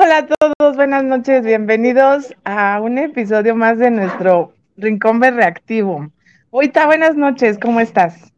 [0.00, 6.12] Hola a todos, buenas noches, bienvenidos a un episodio más de nuestro Rincón Reactivo.
[6.50, 8.32] Oita, buenas noches, ¿cómo estás?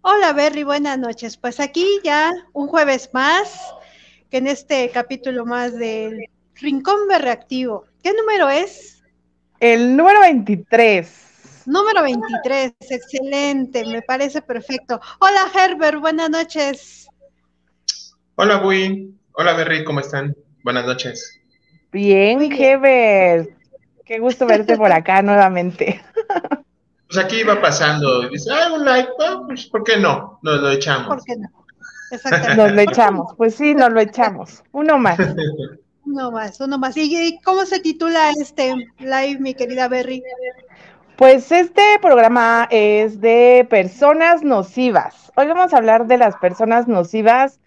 [0.00, 1.36] Hola Berry, buenas noches.
[1.36, 3.74] Pues aquí ya un jueves más,
[4.30, 6.18] que en este capítulo más del
[6.54, 7.84] Rincón Reactivo.
[8.02, 9.02] ¿Qué número es?
[9.60, 11.64] El número 23.
[11.66, 14.98] Número 23, excelente, me parece perfecto.
[15.20, 17.06] Hola Herbert, buenas noches.
[18.36, 20.34] Hola Bui, hola Berry, ¿cómo están?
[20.62, 21.40] Buenas noches.
[21.90, 23.56] Bien, Heber.
[24.04, 26.02] Qué gusto verte por acá nuevamente.
[27.12, 29.10] Pues aquí iba pasando, dice, ah, un like,
[29.44, 30.38] pues ¿por qué no?
[30.40, 31.08] Nos lo echamos.
[31.08, 31.46] ¿Por qué no?
[32.10, 32.56] Exactamente.
[32.56, 34.62] Nos lo echamos, pues sí, nos lo echamos.
[34.72, 35.18] Uno más.
[36.06, 36.96] Uno más, uno más.
[36.96, 40.22] ¿Y cómo se titula este live, mi querida Berry?
[41.16, 45.30] Pues este programa es de personas nocivas.
[45.36, 47.60] Hoy vamos a hablar de las personas nocivas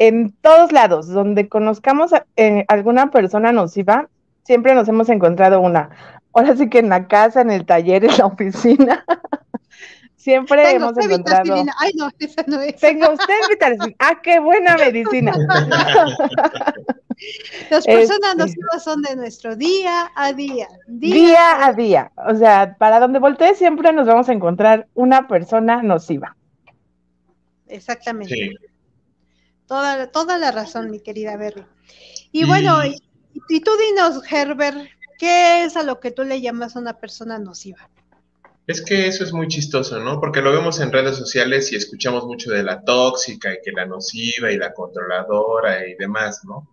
[0.00, 4.08] en todos lados, donde conozcamos a, eh, alguna persona nociva,
[4.44, 5.90] siempre nos hemos encontrado una.
[6.32, 9.04] Ahora sí que en la casa, en el taller, en la oficina.
[10.16, 11.54] siempre hemos encontrado.
[11.78, 12.76] Ay, no, esa no es.
[12.76, 13.94] Tengo usted vitamina.
[13.98, 15.32] Ah, qué buena medicina.
[17.70, 20.66] Las personas este, nocivas son de nuestro día a día.
[20.86, 22.10] Día, a día.
[22.26, 26.34] O sea, para donde voltee siempre nos vamos a encontrar una persona nociva.
[27.68, 28.34] Exactamente.
[28.34, 28.69] Sí.
[29.70, 31.64] Toda, toda la razón, mi querida Berry.
[32.32, 34.78] Y, bueno, y, tú dinos, Herbert,
[35.16, 37.88] ¿qué es a lo que tú le llamas una persona nociva?
[38.66, 40.18] Es que eso es muy chistoso, ¿no?
[40.18, 43.86] Porque lo vemos en redes sociales y escuchamos mucho de la tóxica y que la
[43.86, 46.68] nociva y la controladora y demás, ¿no?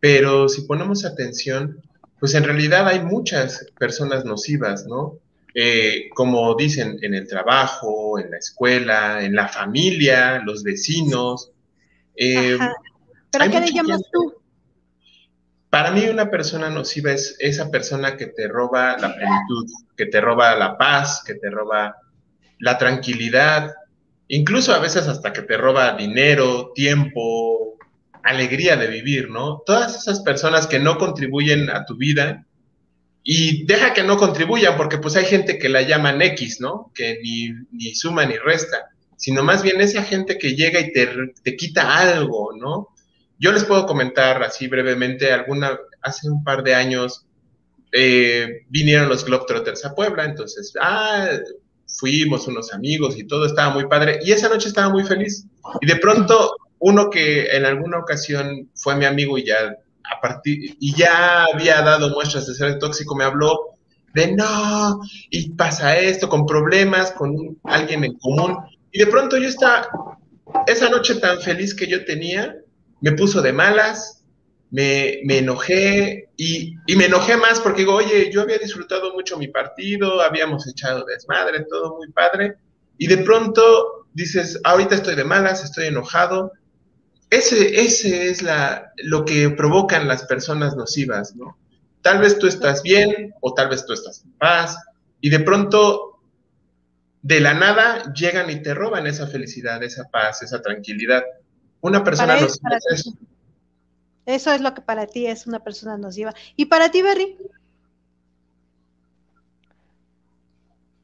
[0.00, 1.82] Pero si ponemos atención,
[2.20, 5.18] pues en realidad hay muchas personas nocivas, ¿no?
[5.54, 11.52] Eh, como dicen, en el trabajo, en la escuela, en la familia, los vecinos,
[12.20, 12.58] eh,
[13.30, 14.34] ¿Pero qué le llamas tú?
[15.70, 20.20] Para mí una persona nociva es esa persona que te roba la plenitud, que te
[20.20, 21.96] roba la paz, que te roba
[22.58, 23.72] la tranquilidad,
[24.28, 27.78] incluso a veces hasta que te roba dinero, tiempo,
[28.22, 29.62] alegría de vivir, ¿no?
[29.64, 32.44] Todas esas personas que no contribuyen a tu vida
[33.22, 36.90] y deja que no contribuyan porque pues hay gente que la llaman X, ¿no?
[36.94, 38.89] Que ni, ni suma ni resta
[39.20, 42.88] sino más bien esa gente que llega y te, quita algo, ¿no?
[43.38, 47.26] Yo les puedo comentar así brevemente, alguna, hace un par de años
[47.92, 51.28] eh, vinieron los Globetrotters a Puebla, entonces, ah,
[51.86, 55.44] fuimos unos amigos y todo estaba muy padre, y esa noche estaba muy feliz.
[55.82, 59.76] Y de pronto, uno que en alguna ocasión fue mi amigo y ya,
[60.10, 63.74] a partir, y ya había dado muestras de ser tóxico, me habló
[64.14, 68.56] de no, y pasa esto, con problemas, con alguien en común,
[68.92, 69.88] y de pronto yo estaba,
[70.66, 72.56] esa noche tan feliz que yo tenía,
[73.00, 74.24] me puso de malas,
[74.70, 80.20] me, enojé y, me enojé más porque digo, oye, yo había disfrutado mucho mi partido,
[80.20, 82.56] habíamos echado desmadre, todo muy padre,
[82.98, 86.52] y de pronto dices, ahorita estoy de malas, estoy enojado.
[87.30, 91.56] Ese, ese es la, lo que provocan las personas nocivas, ¿no?
[92.02, 94.76] Tal vez tú estás bien o tal vez tú estás en paz
[95.20, 96.09] y de pronto
[97.22, 101.22] de la nada llegan y te roban esa felicidad, esa paz, esa tranquilidad.
[101.80, 103.12] Una persona nociva es eso.
[104.26, 106.34] Eso es lo que para ti es una persona nociva.
[106.56, 107.36] ¿Y para ti, Berry?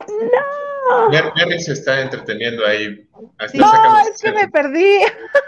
[0.08, 1.10] No.
[1.10, 3.08] Berry se está entreteniendo ahí.
[3.54, 5.00] no, es que me perdí.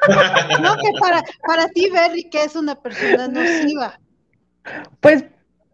[0.60, 4.00] no, que para, para ti, Berry, ¿qué es una persona nociva?
[5.00, 5.24] Pues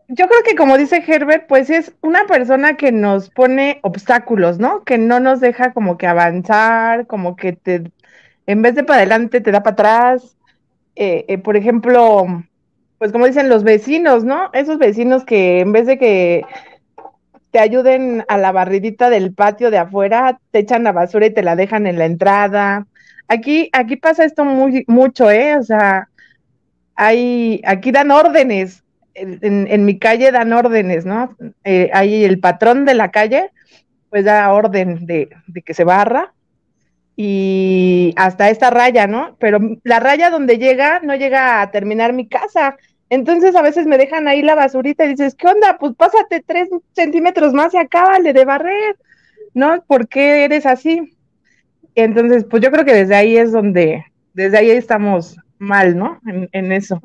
[0.09, 4.84] yo creo que como dice Herbert, pues es una persona que nos pone obstáculos, ¿no?
[4.84, 7.91] Que no nos deja como que avanzar, como que te,
[8.47, 10.37] en vez de para adelante, te da para atrás.
[10.97, 12.26] Eh, eh, por ejemplo,
[12.98, 14.50] pues como dicen los vecinos, ¿no?
[14.53, 16.44] Esos vecinos que en vez de que
[17.50, 21.42] te ayuden a la barridita del patio de afuera, te echan la basura y te
[21.42, 22.86] la dejan en la entrada.
[23.28, 25.56] Aquí, aquí pasa esto muy, mucho, ¿eh?
[25.56, 26.09] O sea,
[26.94, 28.84] hay, aquí dan órdenes
[29.15, 31.37] en, mi calle dan órdenes, ¿no?
[31.65, 33.51] Eh, ahí el patrón de la calle,
[34.11, 35.28] pues da orden de,
[35.65, 36.33] que se barra
[37.16, 39.37] y hasta esta raya, ¿no?
[39.39, 42.77] Pero la raya donde llega no llega a terminar mi casa.
[43.09, 45.78] Entonces a veces me dejan ahí la basurita y dices, ¿qué onda?
[45.78, 48.97] Pues pásate tres centímetros más y acábale de barrer,
[49.53, 49.83] ¿no?
[49.87, 51.17] ¿Por qué eres así?
[51.95, 56.21] Entonces, pues yo creo que desde ahí es donde, desde ahí estamos mal, ¿no?
[56.27, 57.01] En, en eso.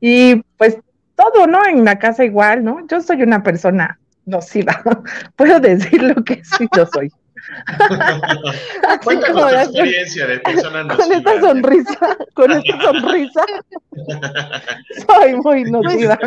[0.00, 0.78] Y pues
[1.16, 1.64] todo, ¿no?
[1.66, 2.86] En la casa igual, ¿no?
[2.88, 4.82] Yo soy una persona nociva.
[5.36, 7.10] Puedo decir lo que sí yo soy.
[9.04, 13.44] Cuéntanos tu experiencia de persona Con esta sonrisa, con esta sonrisa.
[15.06, 16.18] Soy muy nociva.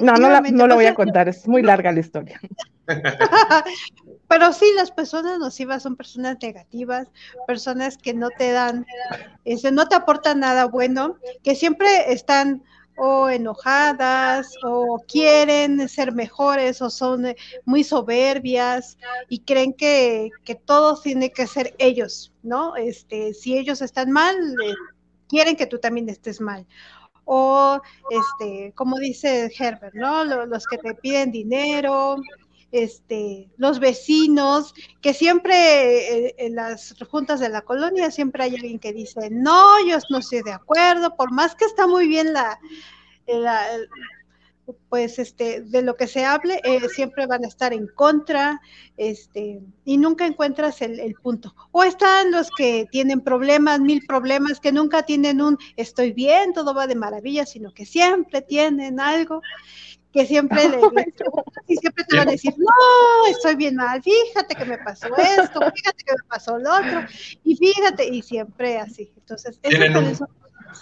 [0.00, 2.40] No, no la, no la voy a contar, es muy larga la historia.
[4.28, 7.08] Pero sí, las personas nocivas son personas negativas,
[7.46, 8.86] personas que no te dan,
[9.44, 12.62] ese, no te aportan nada bueno, que siempre están
[12.96, 18.96] o enojadas o quieren ser mejores o son eh, muy soberbias
[19.28, 22.74] y creen que, que todo tiene que ser ellos, ¿no?
[22.76, 24.34] Este, si ellos están mal,
[24.64, 24.74] eh,
[25.28, 26.66] quieren que tú también estés mal.
[27.28, 30.24] O, este, como dice Herbert, ¿no?
[30.24, 32.16] Los que te piden dinero,
[32.72, 38.78] este, los vecinos, que siempre eh, en las juntas de la colonia siempre hay alguien
[38.78, 42.58] que dice, no, yo no estoy de acuerdo, por más que está muy bien la,
[44.88, 48.60] pues este, de lo que se hable, eh, siempre van a estar en contra,
[48.96, 51.54] este, y nunca encuentras el, punto.
[51.70, 56.74] O están los que tienen problemas, mil problemas, que nunca tienen un estoy bien, todo
[56.74, 59.40] va de maravilla, sino que siempre tienen algo
[60.16, 60.78] que siempre, le,
[61.68, 65.60] y siempre te van a decir, no, estoy bien mal, fíjate que me pasó esto,
[65.60, 67.02] fíjate que me pasó lo otro,
[67.44, 69.12] y fíjate, y siempre así.
[69.14, 70.18] Entonces, Tienen un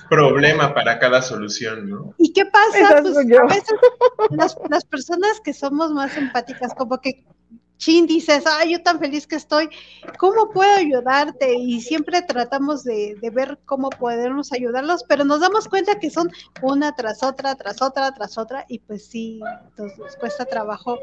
[0.09, 2.15] problema para cada solución, ¿no?
[2.19, 3.03] ¿Y qué pasa?
[3.03, 3.75] Pues, a veces
[4.31, 7.25] las, las personas que somos más empáticas, como que
[7.79, 9.69] chin, dices, ay, yo tan feliz que estoy,
[10.19, 11.55] ¿cómo puedo ayudarte?
[11.55, 16.31] Y siempre tratamos de, ver cómo podemos ayudarlos, pero nos damos cuenta que son
[16.63, 19.41] una tras otra, tras otra, tras otra, y pues sí,
[19.77, 20.99] nos, cuesta trabajo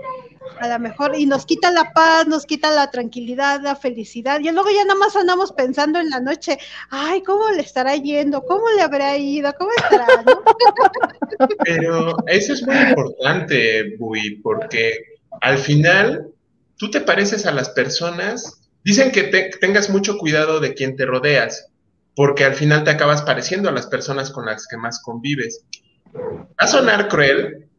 [0.59, 4.51] a lo mejor, y nos quita la paz, nos quita la tranquilidad, la felicidad, y
[4.51, 6.57] luego ya nada más andamos pensando en la noche,
[6.89, 8.43] ay, ¿cómo le estará yendo?
[8.45, 9.53] ¿Cómo le habrá ido?
[9.57, 10.07] ¿Cómo estará?
[11.65, 16.31] Pero eso es muy importante, Bui, porque al final
[16.81, 18.59] tú te pareces a las personas.
[18.83, 21.67] Dicen que tengas mucho cuidado de quien te rodeas,
[22.15, 25.63] porque al final te acabas pareciendo a las personas con las que más convives.
[26.15, 27.69] Va a sonar cruel,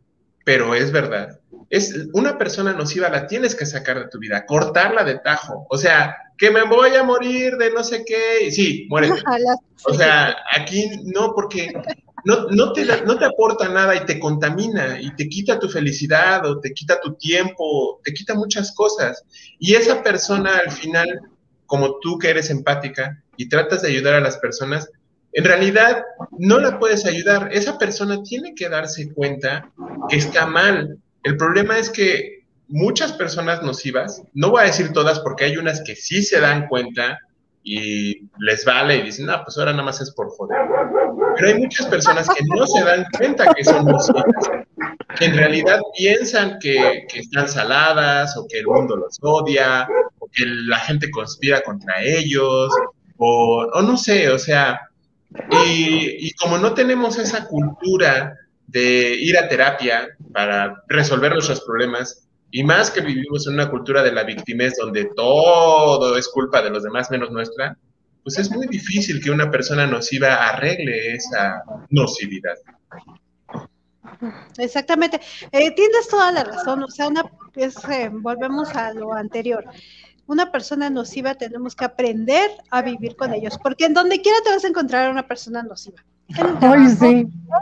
[0.45, 1.41] pero es verdad.
[1.69, 5.67] Es una persona nociva la tienes que sacar de tu vida, cortarla de tajo.
[5.69, 8.47] O sea, que me voy a morir de no sé qué.
[8.47, 9.11] Y sí, muere.
[9.85, 11.73] O sea, aquí no, porque
[12.25, 16.45] no, no, te, no te aporta nada y te contamina y te quita tu felicidad
[16.47, 19.25] o te quita tu tiempo, te quita muchas cosas.
[19.59, 21.21] Y esa persona al final,
[21.67, 24.89] como tú que eres empática y tratas de ayudar a las personas,
[25.33, 26.05] en realidad
[26.39, 27.49] no la puedes ayudar.
[27.53, 29.71] Esa persona tiene que darse cuenta
[30.09, 30.99] que está mal.
[31.23, 35.83] El problema es que muchas personas nocivas, no voy a decir todas porque hay unas
[35.83, 37.19] que sí se dan cuenta
[37.63, 40.59] y les vale y dicen, no, pues ahora nada más es por joder.
[41.37, 44.25] Pero hay muchas personas que no se dan cuenta que son nocivas,
[45.19, 49.87] que en realidad piensan que, que, están saladas o que el mundo los odia
[50.19, 52.71] o que la gente conspira contra ellos
[53.17, 54.81] o, o no sé, o sea,
[55.65, 58.37] y, y como no tenemos esa cultura
[58.67, 64.03] de ir a terapia para resolver nuestros problemas, y más que vivimos en una cultura
[64.03, 67.79] de la victimez donde todo es culpa de los demás menos nuestra,
[68.23, 72.55] pues es muy difícil que una persona nociva arregle esa nocividad.
[74.59, 75.21] Exactamente.
[75.51, 76.83] Eh, tienes toda la razón.
[76.85, 77.25] O sea, una,
[77.57, 79.65] eh, volvemos a lo anterior.
[80.27, 84.51] Una persona nociva tenemos que aprender a vivir con ellos, porque en donde quiera te
[84.51, 86.03] vas a encontrar una persona nociva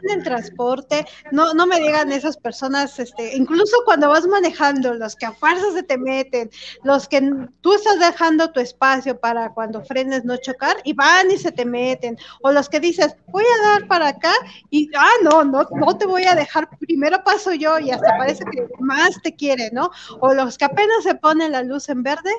[0.02, 5.16] en el transporte, no, no me digan esas personas, este, incluso cuando vas manejando, los
[5.16, 6.50] que a fuerza se te meten,
[6.84, 7.20] los que
[7.60, 11.64] tú estás dejando tu espacio para cuando frenes no chocar y van y se te
[11.64, 14.32] meten, o los que dices, voy a dar para acá
[14.70, 18.44] y, ah, no, no, no te voy a dejar, primero paso yo y hasta parece
[18.44, 19.90] que más te quiere, ¿no?
[20.20, 22.30] O los que apenas se ponen la luz en verde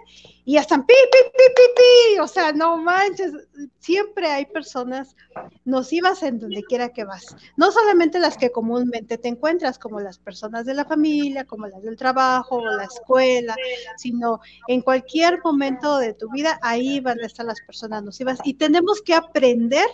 [0.46, 3.32] y están pi, pi, pi, pi, pi, o sea, no manches,
[3.80, 5.16] siempre hay personas
[5.66, 10.20] nocivas en donde quiera que vas, no solamente las que comúnmente te encuentras, como las
[10.20, 13.56] personas de la familia, como las del trabajo o la escuela,
[13.98, 18.40] sino en cualquier momento de tu vida, ahí van a estar las personas nocivas.
[18.44, 19.88] Y tenemos que aprender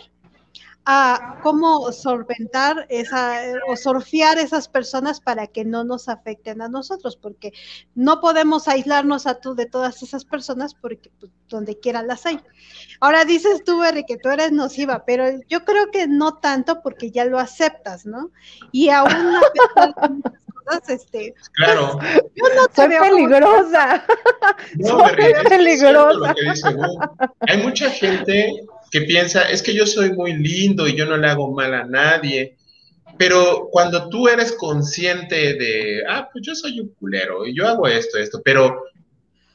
[0.84, 7.16] a cómo solventar esa o surfear esas personas para que no nos afecten a nosotros,
[7.16, 7.52] porque
[7.94, 12.40] no podemos aislarnos a tú de todas esas personas porque pues, donde quiera las hay.
[13.00, 17.10] Ahora dices tú, Berry, que tú eres nociva, pero yo creo que no tanto porque
[17.10, 18.30] ya lo aceptas, ¿no?
[18.72, 19.40] Y aún
[20.88, 21.98] este, claro.
[21.98, 24.04] Pues, yo no te Soy peligrosa.
[24.76, 26.34] No, Soy peligrosa.
[27.40, 31.28] Hay mucha gente que piensa, es que yo soy muy lindo y yo no le
[31.28, 32.56] hago mal a nadie.
[33.16, 37.88] Pero cuando tú eres consciente de, ah, pues yo soy un culero y yo hago
[37.88, 38.84] esto, esto, pero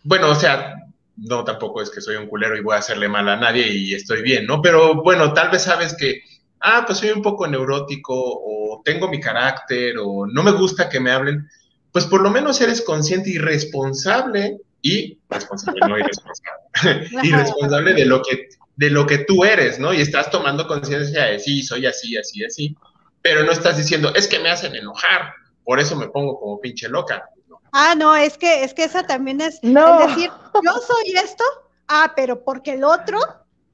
[0.04, 0.76] bueno, o sea,
[1.16, 3.94] no tampoco es que soy un culero y voy a hacerle mal a nadie y
[3.94, 4.62] estoy bien, ¿no?
[4.62, 6.22] Pero bueno, tal vez sabes que,
[6.60, 11.00] ah, pues soy un poco neurótico o tengo mi carácter o no me gusta que
[11.00, 11.48] me hablen,
[11.92, 18.06] pues por lo menos eres consciente y responsable y responsable, no irresponsable, y responsable de
[18.06, 19.94] lo que de lo que tú eres, ¿no?
[19.94, 22.76] Y estás tomando conciencia de sí, soy así, así, así,
[23.22, 26.90] pero no estás diciendo, es que me hacen enojar, por eso me pongo como pinche
[26.90, 27.30] loca.
[27.72, 30.08] Ah, no, es que, es que esa también es, no.
[30.08, 30.30] decir,
[30.64, 31.44] yo soy esto,
[31.88, 33.20] ah, pero porque el otro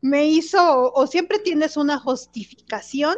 [0.01, 3.17] me hizo, o, siempre tienes una justificación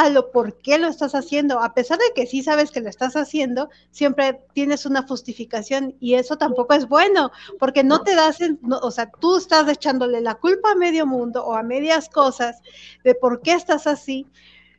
[0.00, 2.88] a lo por qué lo estás haciendo, a pesar de que sí sabes que lo
[2.88, 8.38] estás haciendo, siempre tienes una justificación y eso tampoco es bueno, porque no te das,
[8.82, 12.60] o sea, tú estás echándole la culpa a medio mundo o a medias cosas
[13.02, 14.26] de por qué estás así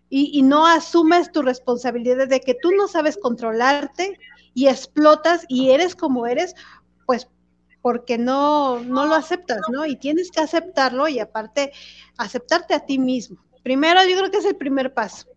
[0.10, 4.18] y, y no asumes tu responsabilidad de que tú no sabes controlarte
[4.54, 6.56] y explotas y eres como eres,
[7.06, 7.28] pues
[7.82, 9.86] porque no, no lo aceptas, ¿no?
[9.86, 11.72] Y tienes que aceptarlo y aparte
[12.18, 13.38] aceptarte a ti mismo.
[13.64, 15.28] Primero, yo creo que es el primer paso.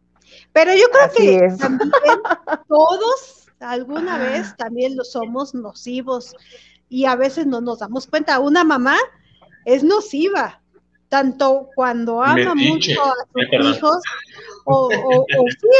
[0.52, 1.90] Pero yo creo que también
[2.68, 6.34] todos alguna vez también lo somos nocivos
[6.88, 8.38] y a veces no nos damos cuenta.
[8.40, 8.96] Una mamá
[9.64, 10.60] es nociva,
[11.08, 14.02] tanto cuando ama mucho a sus hijos
[14.64, 14.88] o,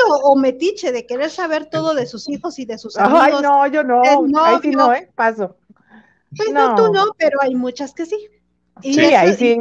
[0.09, 3.23] o, o, metiche de querer saber todo de sus hijos y de sus amigos.
[3.23, 4.03] Ay, no, yo no.
[4.43, 5.11] ahí sí no, ¿eh?
[5.15, 5.57] Paso.
[6.37, 6.75] Pues no.
[6.75, 8.29] tú no, pero hay muchas que sí.
[8.81, 9.59] sí, ahí sí.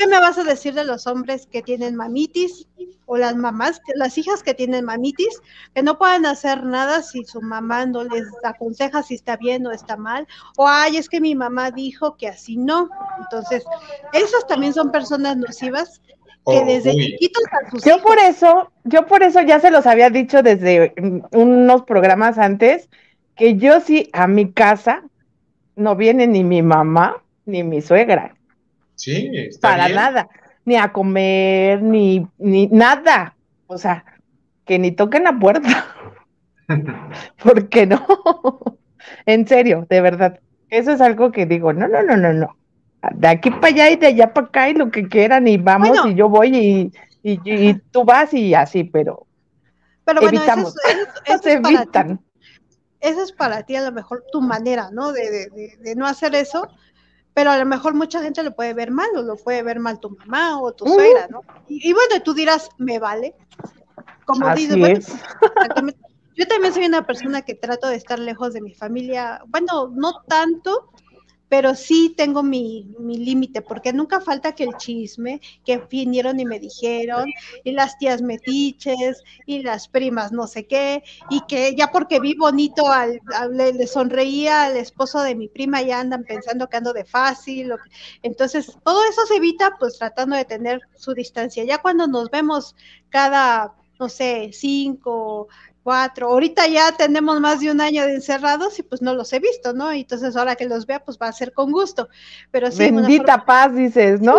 [0.00, 2.66] ¿Qué me vas a decir de los hombres que tienen mamitis
[3.04, 5.42] o las mamás, las hijas que tienen mamitis,
[5.74, 9.72] que no pueden hacer nada si su mamá no les aconseja si está bien o
[9.72, 10.26] está mal?
[10.56, 12.88] O, ay, es que mi mamá dijo que así no.
[13.18, 13.62] Entonces,
[14.14, 19.04] esas también son personas nocivas que oh, desde chiquitos a sus Yo por eso, yo
[19.04, 20.94] por eso ya se los había dicho desde
[21.32, 22.88] unos programas antes,
[23.36, 25.02] que yo sí a mi casa
[25.76, 28.34] no viene ni mi mamá ni mi suegra.
[29.00, 30.28] Sí, está Para nada.
[30.66, 33.34] Ni a comer, ni, ni nada.
[33.66, 34.04] O sea,
[34.66, 35.86] que ni toquen la puerta.
[37.42, 38.06] ¿Por qué no?
[39.26, 40.40] en serio, de verdad.
[40.68, 42.56] Eso es algo que digo, no, no, no, no, no.
[43.14, 45.98] De aquí para allá y de allá para acá y lo que quieran y vamos
[46.04, 46.92] y yo voy y,
[47.22, 49.26] y, tú vas y así, pero,
[50.04, 50.74] pero bueno, evitamos.
[51.24, 52.20] Eso, es, evitan.
[53.00, 55.12] Eso es para ti a lo mejor tu manera, ¿no?
[55.12, 56.68] De, de, de, no hacer eso,
[57.34, 60.00] pero a lo mejor mucha gente lo puede ver mal, o lo puede ver mal
[60.00, 61.42] tu mamá o tu suegra, ¿no?
[61.68, 63.34] Y, bueno, tú dirás, me vale.
[64.24, 65.00] Como dices, bueno,
[66.36, 70.22] yo también soy una persona que trato de estar lejos de mi familia, bueno, no
[70.26, 70.90] tanto,
[71.50, 76.46] pero sí tengo mi, mi límite, porque nunca falta que el chisme, que vinieron y
[76.46, 77.28] me dijeron,
[77.64, 82.34] y las tías metiches, y las primas no sé qué, y que ya porque vi
[82.34, 87.04] bonito, al, le, sonreía al esposo de mi prima, ya andan pensando que ando de
[87.04, 87.72] fácil.
[88.22, 91.64] entonces, todo eso se evita pues tratando de tener su distancia.
[91.64, 92.76] Ya cuando nos vemos
[93.08, 95.48] cada, no sé, cinco,
[95.82, 96.28] cuatro.
[96.28, 99.72] Ahorita ya tenemos más de un año de encerrados y pues no los he visto,
[99.72, 99.90] ¿no?
[99.92, 102.08] Entonces ahora que los vea, pues va a ser con gusto.
[102.50, 104.38] Pero sí, Bendita paz, dices, ¿no?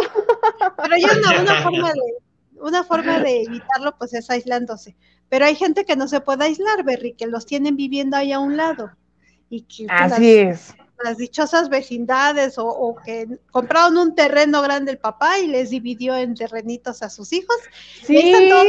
[0.78, 2.14] Pero ya no, una forma de,
[2.62, 4.96] una forma de evitarlo, pues es aislándose.
[5.30, 8.40] Pero hay gente que no se puede aislar, Berry, que los tienen viviendo ahí a
[8.40, 8.92] un lado.
[9.50, 10.76] Y que Así es.
[11.04, 16.36] Las dichosas vecindades o, que compraron un terreno grande el papá y les dividió en
[16.36, 17.56] terrenitos a sus hijos.
[18.04, 18.18] Sí.
[18.18, 18.66] están todos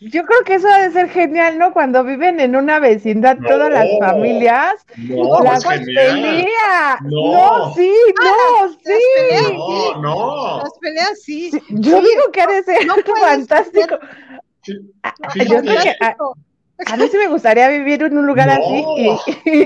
[0.00, 1.72] yo creo que eso debe ser genial, ¿no?
[1.72, 4.74] Cuando viven en una vecindad todas las familias.
[4.96, 6.98] No, la pelea.
[7.02, 7.74] No.
[7.74, 9.54] sí, no, sí.
[9.54, 10.58] No, no.
[10.58, 11.50] Las peleas sí.
[11.68, 12.86] yo digo que ha de ser
[13.20, 13.98] fantástico.
[15.02, 16.16] Ah, yo creo que, ah,
[16.84, 18.84] a mí sí me gustaría vivir en un lugar así.
[19.46, 19.64] Y,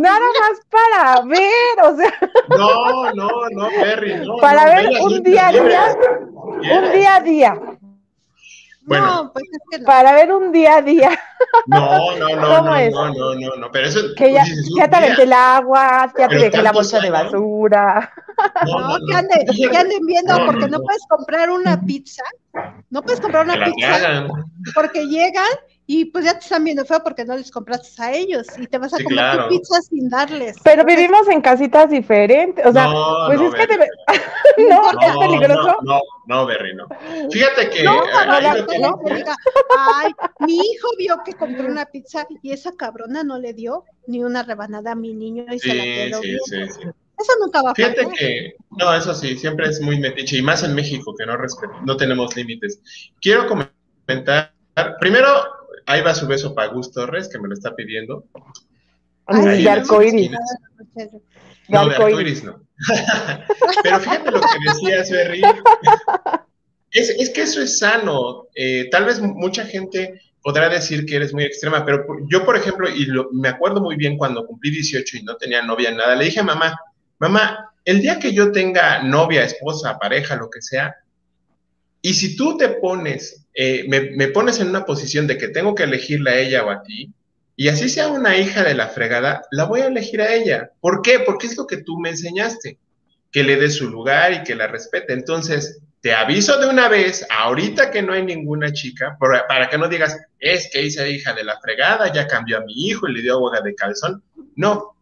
[0.00, 2.12] nada más para ver, o sea.
[2.50, 4.36] No, no, no, Perry, no.
[4.36, 5.96] Para ver un día a día,
[6.60, 7.60] un día a día.
[8.84, 11.10] Bueno, pues es que para ver un día a día.
[11.66, 14.44] No, no, no, no, no, no, no, no, pero eso que ya,
[14.76, 18.12] ya te aventé el agua, ya te dejé la bolsa de basura.
[18.66, 22.24] No, que, anden, que anden viendo, porque no puedes comprar una pizza,
[22.90, 24.26] no puedes comprar una pizza,
[24.74, 25.46] porque llegan
[25.86, 28.78] y pues ya te están viendo feo porque no les compraste a ellos y te
[28.78, 30.56] vas a comer tu pizza sin darles.
[30.62, 32.88] Pero vivimos en casitas diferentes, o sea,
[33.26, 33.76] pues es que
[34.68, 35.76] no, es peligroso.
[35.82, 36.86] No, no, Berry, no.
[37.30, 37.82] Fíjate que.
[37.82, 38.02] No,
[39.76, 44.22] ay, mi hijo vio que compró una pizza y esa cabrona no le dio ni
[44.22, 46.22] una rebanada a mi niño y se la quedó.
[46.22, 46.80] Sí, sí, sí.
[47.18, 50.62] Eso nunca va a Fíjate que, no, eso sí, siempre es muy metiche, y más
[50.64, 51.36] en México, que no,
[51.84, 52.80] no tenemos límites.
[53.20, 54.52] Quiero comentar,
[54.98, 55.28] primero,
[55.86, 58.24] ahí va su beso para Gus Torres, que me lo está pidiendo.
[59.28, 60.30] de arcoíris.
[61.68, 62.60] No, de arcoíris no.
[63.82, 65.42] Pero fíjate lo que decías, Berry.
[66.90, 68.48] Es, es que eso es sano.
[68.54, 72.88] Eh, tal vez mucha gente podrá decir que eres muy extrema, pero yo, por ejemplo,
[72.90, 76.40] y me acuerdo muy bien cuando cumplí 18 y no tenía novia nada, le dije
[76.40, 76.76] a mamá,
[77.20, 80.96] mamá, el día que yo tenga novia, esposa, pareja, lo que sea,
[82.02, 85.74] y si tú te pones, eh, me, me, pones en una posición de que tengo
[85.74, 87.12] que elegirla a ella o a ti,
[87.56, 90.70] y así sea una hija de la fregada, la voy a elegir a ella.
[90.80, 91.20] ¿Por qué?
[91.20, 92.78] Porque es lo que tú me enseñaste,
[93.30, 95.12] que le dé su lugar y que la respete.
[95.12, 99.88] Entonces, te aviso de una vez, ahorita que no hay ninguna chica, para que no
[99.88, 103.22] digas, es que hice hija de la fregada, ya cambió a mi hijo y le
[103.22, 104.22] dio agua de calzón.
[104.56, 104.96] No.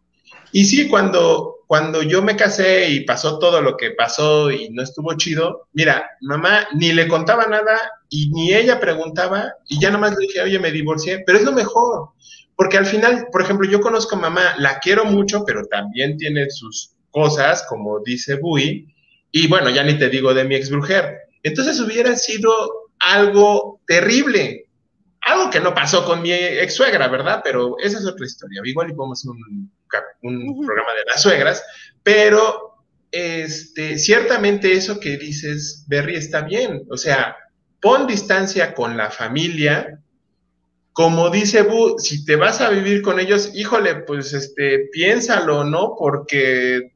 [0.51, 4.83] Y sí, cuando, cuando yo me casé y pasó todo lo que pasó y no
[4.83, 10.11] estuvo chido, mira, mamá ni le contaba nada y ni ella preguntaba y ya nomás
[10.11, 12.09] le dije, oye, me divorcié, pero es lo mejor.
[12.57, 16.49] Porque al final, por ejemplo, yo conozco a mamá, la quiero mucho, pero también tiene
[16.49, 18.93] sus cosas, como dice Bui,
[19.31, 21.19] y bueno, ya ni te digo de mi ex brujer.
[21.41, 22.51] Entonces hubiera sido
[22.99, 24.65] algo terrible.
[25.21, 27.39] Algo que no pasó con mi ex suegra, ¿verdad?
[27.41, 28.61] Pero esa es otra historia.
[28.65, 29.71] Igual y podemos un,
[30.21, 31.63] un programa de las suegras,
[32.03, 32.71] pero
[33.11, 36.83] este, ciertamente eso que dices, Berry, está bien.
[36.89, 37.35] O sea,
[37.81, 39.99] pon distancia con la familia.
[40.93, 45.95] Como dice Bu, si te vas a vivir con ellos, híjole, pues este, piénsalo, ¿no?
[45.97, 46.93] Porque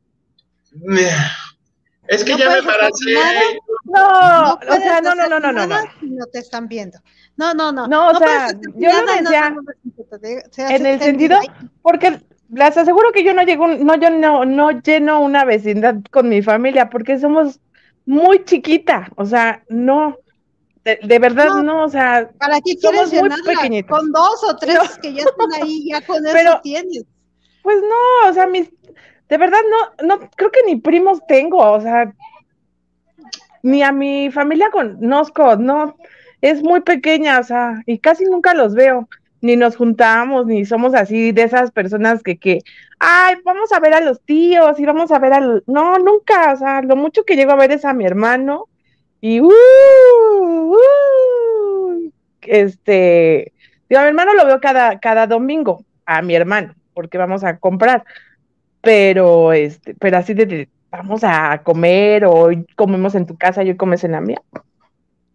[2.08, 3.16] es que ya me embaracé.
[3.86, 5.68] No, o sea, no, no, no, no, no.
[6.02, 7.00] No te están viendo.
[7.38, 7.88] No, no, no.
[7.88, 9.56] No, o sea, yo lo decía
[10.58, 11.40] en el sentido,
[11.82, 16.30] porque les aseguro que yo no llego, no, yo no, no lleno una vecindad con
[16.30, 17.60] mi familia, porque somos
[18.06, 20.18] muy chiquita, o sea, no,
[20.84, 23.98] de, verdad no, o sea, ¿para qué quieres muy pequeñitos.
[23.98, 27.06] Con dos o tres que ya están ahí, ya con eso tienes.
[27.64, 28.70] Pues no, o sea, mis,
[29.28, 32.14] de verdad no, no, creo que ni primos tengo, o sea,
[33.64, 35.96] ni a mi familia conozco, no,
[36.42, 39.10] es muy pequeña, o sea, y casi nunca los veo,
[39.42, 42.62] ni nos juntamos, ni somos así de esas personas que, que,
[43.00, 46.58] ay, vamos a ver a los tíos y vamos a ver al, no, nunca, o
[46.58, 48.68] sea, lo mucho que llego a ver es a mi hermano
[49.22, 49.52] y, uh,
[50.72, 52.12] uh,
[52.44, 53.54] este,
[53.90, 57.58] digo, a mi hermano lo veo cada, cada domingo, a mi hermano, porque vamos a
[57.58, 58.04] comprar,
[58.82, 63.78] pero este, pero así de, vamos a comer o comemos en tu casa y hoy
[63.78, 64.42] comes en la mía.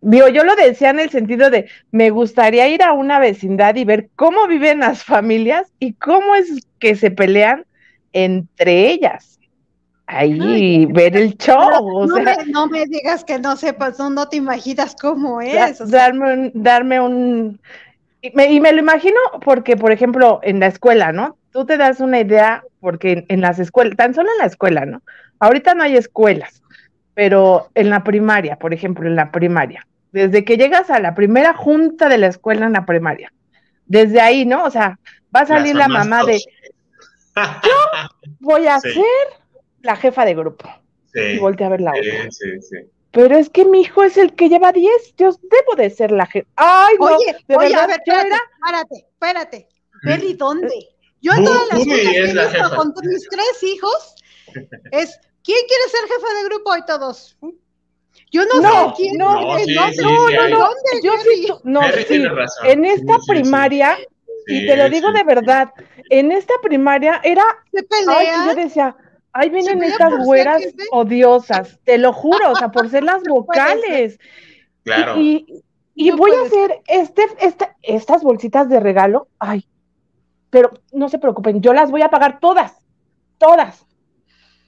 [0.03, 3.85] Digo, yo lo decía en el sentido de, me gustaría ir a una vecindad y
[3.85, 7.67] ver cómo viven las familias y cómo es que se pelean
[8.13, 9.39] entre ellas.
[10.07, 12.07] Ahí, ver el show.
[12.49, 15.79] no, me, digas que no sepas, no, te imaginas cómo es.
[15.91, 17.61] darme un, darme un
[18.23, 21.37] y me, y me, lo imagino porque, por ejemplo, en la escuela, ¿no?
[21.53, 25.03] tú te das una idea, porque en, las escuelas, tan solo en la escuela, ¿no?
[25.39, 26.63] Ahorita no hay escuelas,
[27.21, 31.53] pero en la primaria, por ejemplo, en la primaria, desde que llegas a la primera
[31.53, 33.31] junta de la escuela en la primaria,
[33.85, 34.65] desde ahí, ¿no?
[34.65, 34.99] O sea,
[35.37, 36.39] va a salir la mamá de,
[37.37, 37.73] yo
[38.39, 39.05] voy a ser
[39.83, 40.67] la jefa de grupo.
[41.13, 42.31] Sí, y voltea a ver la otra.
[42.31, 42.77] Sí, sí,
[43.11, 46.25] Pero es que mi hijo es el que lleva 10, yo debo de ser la
[46.25, 46.49] jefa.
[46.57, 49.69] Ay, no, oye, de oye, verdad, a ver, espérate, espérate, espérate.
[50.05, 50.89] Beli, ¿dónde?
[51.21, 54.15] Yo en todas las cosas que he visto con mis tres hijos
[54.93, 56.77] es ¿quién quiere ser jefe de grupo?
[56.77, 57.37] Y todos.
[58.31, 59.19] Yo no, sé quién.
[59.19, 60.69] No, no, sí, no, sí, no, no, no,
[61.03, 62.23] yo sí, no, sí.
[62.65, 63.99] En esta primaria,
[64.47, 65.73] y te lo digo de verdad,
[66.11, 67.43] en esta primaria era.
[67.73, 68.47] Se pelea.
[68.47, 68.97] yo decía,
[69.33, 74.19] ahí vienen estas güeras odiosas, te lo juro, o sea, por ser las vocales.
[74.85, 75.21] Claro.
[75.21, 75.63] Y,
[75.95, 79.29] y, voy a hacer este, este, estas bolsitas de regalo.
[79.41, 79.67] Ay,
[80.51, 82.77] pero no se preocupen, yo las voy a pagar todas,
[83.39, 83.87] todas.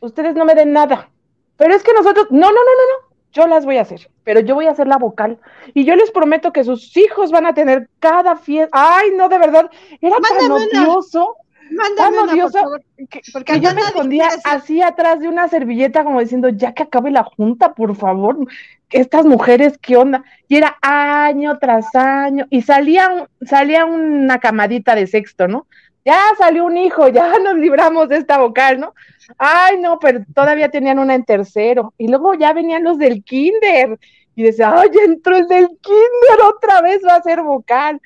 [0.02, 1.08] Ustedes no me den nada.
[1.56, 4.40] Pero es que nosotros, no, no, no, no, no, yo las voy a hacer, pero
[4.40, 5.38] yo voy a hacer la vocal.
[5.74, 8.70] Y yo les prometo que sus hijos van a tener cada fiesta.
[8.72, 11.36] Ay, no, de verdad, era tan odioso.
[11.96, 12.58] tan odioso
[13.32, 17.22] porque yo me escondía así atrás de una servilleta como diciendo, ya que acabe la
[17.22, 18.36] junta, por favor,
[18.90, 20.24] estas mujeres, ¿qué onda?
[20.48, 25.66] Y era año tras año, y salía, salía una camadita de sexto, ¿no?
[26.04, 28.94] Ya salió un hijo, ya nos libramos de esta vocal, ¿no?
[29.38, 33.98] Ay, no, pero todavía tenían una en tercero, y luego ya venían los del kinder,
[34.34, 38.00] y decía, ay, entró el del kinder, otra vez va a ser vocal.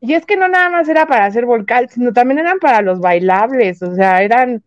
[0.00, 3.00] Y es que no nada más era para hacer vocal, sino también eran para los
[3.00, 4.62] bailables, o sea, eran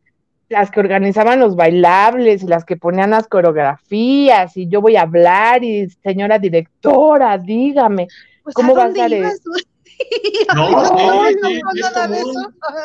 [0.51, 5.03] las que organizaban los bailables y las que ponían las coreografías y yo voy a
[5.03, 8.07] hablar y señora directora, dígame,
[8.43, 9.23] pues, ¿cómo va a ser
[10.55, 11.27] no,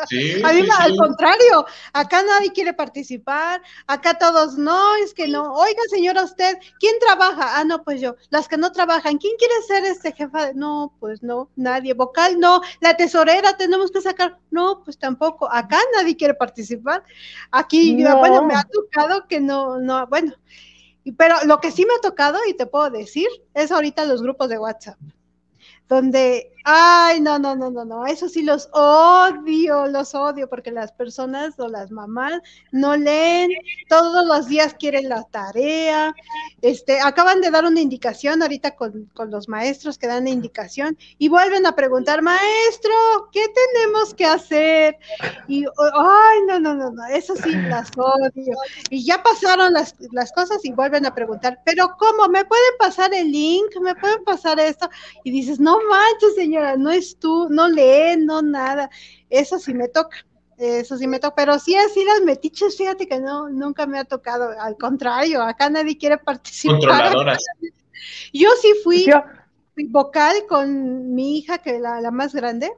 [0.07, 5.53] sí, a mí al contrario, acá nadie quiere participar, acá todos, no, es que no,
[5.53, 7.59] oiga señora usted, ¿quién trabaja?
[7.59, 10.53] Ah, no, pues yo, las que no trabajan, ¿quién quiere ser este jefa?
[10.53, 15.79] No, pues no, nadie, vocal no, la tesorera tenemos que sacar, no, pues tampoco, acá
[15.95, 17.03] nadie quiere participar,
[17.51, 20.33] aquí, bueno, me ha tocado que no, no, bueno,
[21.17, 24.49] pero lo que sí me ha tocado y te puedo decir es ahorita los grupos
[24.49, 24.97] de WhatsApp
[25.87, 30.91] donde, ay, no, no, no, no, no, eso sí los odio, los odio, porque las
[30.91, 32.41] personas o las mamás
[32.73, 33.51] no leen,
[33.87, 36.13] todos los días quieren la tarea,
[36.61, 40.97] este, acaban de dar una indicación ahorita con, con los maestros que dan la indicación
[41.17, 42.91] y vuelven a preguntar, maestro,
[43.31, 44.97] ¿qué tenemos que hacer?
[45.47, 48.57] Y, ay, no, no, no, no, eso sí las odio.
[48.89, 52.27] Y ya pasaron las, las cosas y vuelven a preguntar, pero ¿cómo?
[52.27, 53.73] ¿Me pueden pasar el link?
[53.79, 54.89] ¿Me pueden pasar esto?
[55.23, 56.35] Y dices, no manches,
[56.77, 58.89] no es tú, no lee, no nada.
[59.29, 60.17] Eso sí me toca,
[60.57, 64.05] eso sí me toca, pero sí así las metiches, fíjate que no, nunca me ha
[64.05, 66.79] tocado, al contrario, acá nadie quiere participar.
[66.79, 67.45] Controladoras.
[68.33, 69.07] Yo sí fui
[69.85, 72.71] vocal con mi hija, que la, la más grande,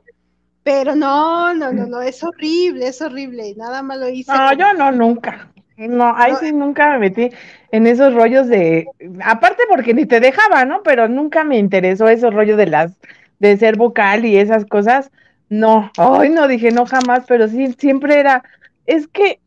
[0.64, 4.32] pero no, no, no, no, es horrible, es horrible, nada más lo hice.
[4.32, 5.52] No, yo no, nunca.
[5.78, 7.30] No, ahí sí nunca me metí
[7.72, 8.86] en esos rollos de,
[9.24, 10.84] aparte porque ni te dejaba, ¿no?
[10.84, 12.92] Pero nunca me interesó esos rollos de las,
[13.40, 15.12] de ser vocal y esas cosas.
[15.50, 18.44] No, ay, no dije no jamás, pero sí, siempre era,
[18.86, 19.40] es que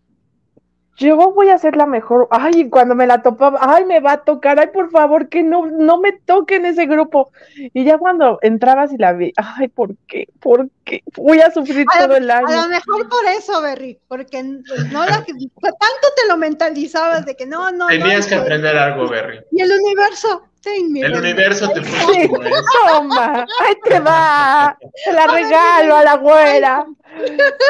[0.97, 4.25] yo voy a ser la mejor, ay, cuando me la topaba, ay, me va a
[4.25, 7.33] tocar, ay, por favor, que no, no me toque en ese grupo.
[7.57, 10.29] Y ya cuando entrabas y la vi, ay, ¿por qué?
[10.41, 11.03] ¿Por qué?
[11.17, 12.47] Voy a sufrir todo el año.
[12.47, 17.47] A lo mejor por eso, Berry, porque no la, tanto te lo mentalizabas de que
[17.47, 17.87] no, no.
[17.87, 19.41] Tenías que aprender algo, Berry.
[19.51, 22.07] Y el universo, el universo te puso
[22.89, 24.77] Toma, ahí te va.
[25.05, 26.87] Te la regalo a la güera.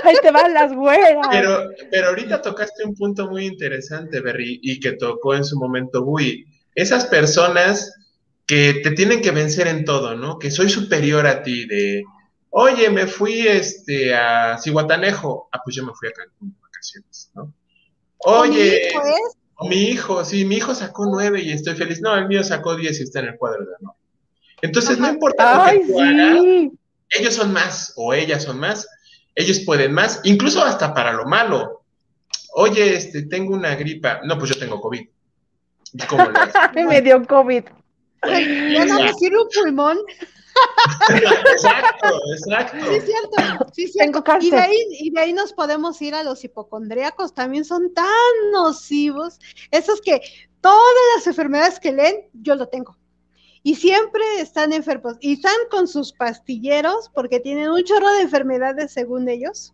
[0.04, 1.26] Ahí te van las güeras.
[1.30, 6.04] Pero, pero ahorita tocaste un punto muy interesante, Berry, y que tocó en su momento
[6.04, 6.46] Bui.
[6.74, 7.92] Esas personas
[8.46, 10.38] que te tienen que vencer en todo, ¿no?
[10.38, 12.04] Que soy superior a ti, de,
[12.50, 15.48] oye, me fui este, a Cihuatanejo.
[15.52, 17.52] Ah, pues yo me fui a Cancún vacaciones, ¿no?
[18.18, 18.90] Oye,
[19.68, 22.00] mi hijo, sí, mi hijo sacó nueve y estoy feliz.
[22.00, 23.94] No, el mío sacó diez y está en el cuadro de honor.
[24.60, 26.78] Entonces, no importa lo que tú
[27.12, 28.88] ellos son más o ellas son más,
[29.34, 31.82] ellos pueden más, incluso hasta para lo malo.
[32.54, 34.20] Oye, este, tengo una gripa.
[34.24, 35.06] No, pues yo tengo COVID.
[36.08, 36.24] ¿Cómo
[36.88, 37.64] me dio COVID.
[38.24, 39.98] Ya no me sirve un pulmón.
[41.52, 42.86] Exacto, exacto.
[42.86, 43.66] Sí, es cierto.
[43.72, 44.24] Sí, cierto.
[44.40, 48.06] Y, de ahí, y de ahí nos podemos ir a los hipocondríacos, también son tan
[48.52, 49.38] nocivos.
[49.70, 50.20] Esos que
[50.60, 52.96] todas las enfermedades que leen, yo lo tengo.
[53.62, 55.16] Y siempre están enfermos.
[55.20, 59.72] Y están con sus pastilleros porque tienen un chorro de enfermedades según ellos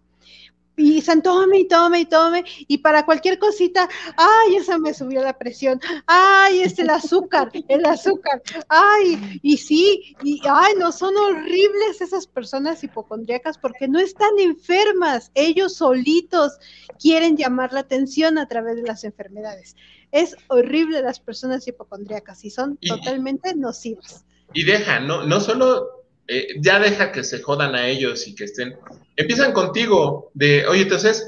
[0.78, 5.22] y dicen, tome y tome y tome, y para cualquier cosita, ay, esa me subió
[5.22, 11.16] la presión, ay, es el azúcar, el azúcar, ay, y sí, y ay, no, son
[11.16, 16.58] horribles esas personas hipocondríacas porque no están enfermas, ellos solitos
[17.00, 19.76] quieren llamar la atención a través de las enfermedades.
[20.12, 24.24] Es horrible las personas hipocondríacas y son totalmente nocivas.
[24.54, 25.97] Y deja, no, no solo
[26.28, 28.76] eh, ya deja que se jodan a ellos y que estén.
[29.16, 31.26] Empiezan contigo de, oye, entonces,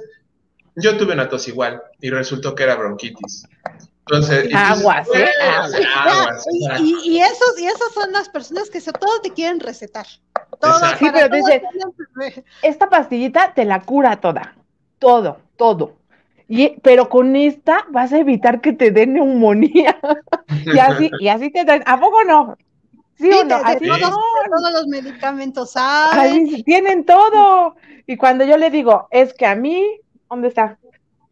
[0.77, 3.47] yo tuve una tos igual y resultó que era bronquitis.
[4.01, 5.27] Entonces, aguas, ¿eh?
[5.97, 6.47] aguas.
[6.81, 10.07] Y, esos, y esas son las personas que se, todos te quieren recetar.
[10.07, 11.63] sí, pero dice,
[12.63, 14.55] esta pastillita te la cura toda,
[14.99, 15.97] todo, todo.
[16.47, 19.99] Y, pero con esta vas a evitar que te den neumonía.
[20.67, 21.85] y así, y así te traen.
[21.87, 22.59] ¿A poco no?
[23.21, 23.61] ¿Sí, o no?
[23.61, 26.63] todos, los medicamentos hay.
[26.63, 27.77] tienen todo.
[28.07, 30.79] Y cuando yo le digo, es que a mí, ¿dónde está?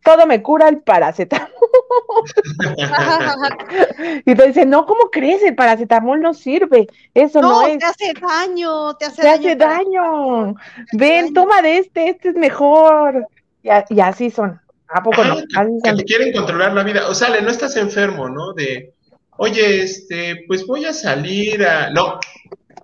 [0.04, 1.48] Todo me cura el paracetamol.
[4.26, 5.42] y te dice, no, ¿cómo crees?
[5.42, 6.88] El paracetamol no sirve.
[7.14, 7.78] Eso no, es.
[7.78, 9.40] te hace daño, te hace te daño.
[9.40, 10.54] Hace daño.
[10.92, 13.26] Ven, toma de este, este es mejor.
[13.62, 14.60] Y, así son.
[14.88, 15.36] ¿A poco no?
[15.82, 17.08] Que, te quieren controlar la vida.
[17.08, 18.52] O sea, no estás enfermo, ¿no?
[18.52, 18.92] De
[19.38, 21.90] oye, este, pues voy a salir a...
[21.90, 22.20] No,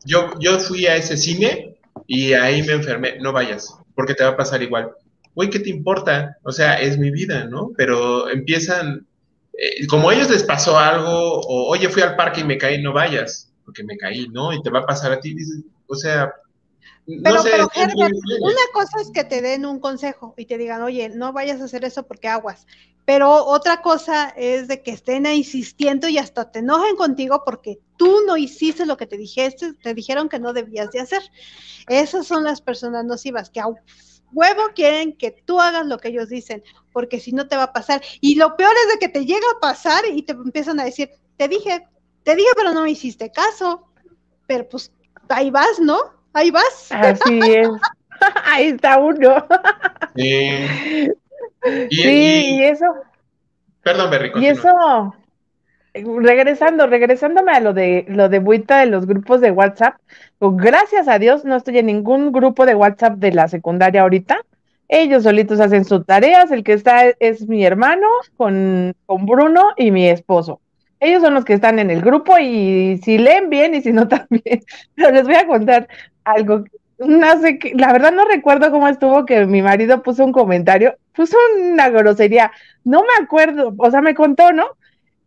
[0.07, 4.31] yo, yo fui a ese cine y ahí me enfermé, no vayas, porque te va
[4.31, 4.93] a pasar igual.
[5.35, 6.39] Oye, ¿qué te importa?
[6.45, 7.73] O sea, es mi vida, ¿no?
[7.77, 9.07] Pero empiezan,
[9.59, 12.81] eh, como a ellos les pasó algo, o oye, fui al parque y me caí,
[12.81, 14.53] no vayas, porque me caí, ¿no?
[14.53, 16.33] Y te va a pasar a ti, dices, o sea...
[17.23, 21.11] pero, pero Herbert, una cosa es que te den un consejo y te digan, oye,
[21.11, 22.67] no vayas a hacer eso porque aguas.
[23.05, 28.23] Pero otra cosa es de que estén insistiendo y hasta te enojen contigo porque tú
[28.27, 31.23] no hiciste lo que te dijiste, te dijeron que no debías de hacer.
[31.89, 33.67] Esas son las personas nocivas que a
[34.33, 36.63] huevo quieren que tú hagas lo que ellos dicen,
[36.93, 38.03] porque si no te va a pasar.
[38.23, 41.11] Y lo peor es de que te llega a pasar y te empiezan a decir,
[41.37, 41.87] te dije,
[42.23, 43.87] te dije, pero no me hiciste caso.
[44.47, 44.91] Pero pues
[45.29, 46.14] ahí vas, ¿no?
[46.35, 46.91] Ahí vas.
[46.91, 47.69] Así es.
[48.45, 49.47] ahí está uno.
[50.17, 51.11] sí.
[51.91, 52.85] Y, eso.
[53.83, 54.33] Perdón, Berry.
[54.37, 55.15] Y eso,
[55.95, 59.95] regresando, regresándome a lo de lo de Buita de los grupos de WhatsApp,
[60.39, 64.39] pues, gracias a Dios no estoy en ningún grupo de WhatsApp de la secundaria ahorita.
[64.89, 69.91] Ellos solitos hacen sus tareas, el que está es mi hermano con, con Bruno y
[69.91, 70.61] mi esposo.
[71.01, 74.07] Ellos son los que están en el grupo y si leen bien y si no
[74.09, 74.63] también.
[74.95, 75.89] Pero les voy a contar
[76.25, 76.65] algo.
[76.99, 80.97] No sé, qué, la verdad no recuerdo cómo estuvo que mi marido puso un comentario,
[81.13, 82.53] puso una grosería,
[82.85, 84.65] no me acuerdo, o sea, me contó, ¿no?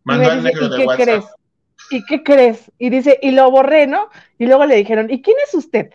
[0.03, 1.25] Mandó al negro ¿Y qué crees?
[1.91, 2.71] ¿Y qué crees?
[2.79, 4.09] Y dice, y lo borré, ¿no?
[4.37, 5.91] Y luego le dijeron, ¿y quién es usted?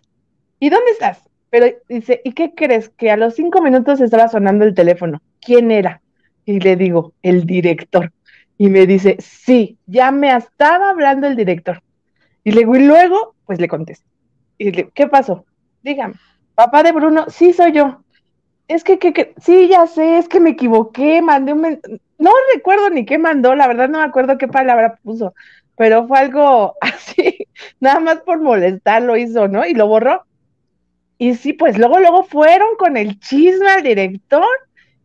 [0.58, 1.22] ¿Y dónde estás?
[1.50, 2.88] Pero dice, ¿y qué crees?
[2.90, 5.20] Que a los cinco minutos estaba sonando el teléfono.
[5.40, 6.00] ¿Quién era?
[6.46, 8.12] Y le digo, el director.
[8.56, 11.82] Y me dice, sí, ya me estaba hablando el director.
[12.44, 14.08] Y le digo, y luego, pues le contesto.
[14.94, 15.44] ¿Qué pasó?
[15.82, 16.14] Dígame,
[16.54, 18.02] papá de Bruno, sí soy yo.
[18.68, 21.80] Es que, que, sí, ya sé, es que me equivoqué, mandé un...
[22.18, 25.34] No recuerdo ni qué mandó, la verdad no me acuerdo qué palabra puso,
[25.76, 27.48] pero fue algo así,
[27.80, 29.66] nada más por molestar lo hizo, ¿no?
[29.66, 30.24] Y lo borró.
[31.18, 34.46] Y sí, pues luego, luego fueron con el chisme al director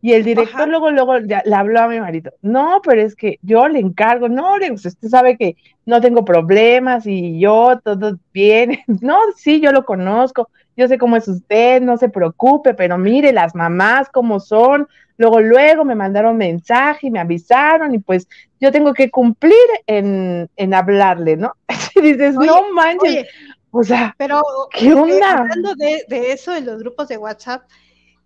[0.00, 3.66] y el director luego, luego le habló a mi marido, no, pero es que yo
[3.66, 5.56] le encargo, no, usted sabe que
[5.86, 11.16] no tengo problemas y yo todo bien, no, sí, yo lo conozco, yo sé cómo
[11.16, 16.36] es usted, no se preocupe, pero mire las mamás cómo son, luego, luego me mandaron
[16.36, 18.28] mensaje y me avisaron y pues
[18.60, 19.54] yo tengo que cumplir
[19.88, 21.54] en, en hablarle, ¿no?
[21.96, 23.26] Y dices, no manches,
[23.72, 25.38] o sea, pero ¿qué onda?
[25.38, 27.62] hablando de, de eso en los grupos de WhatsApp,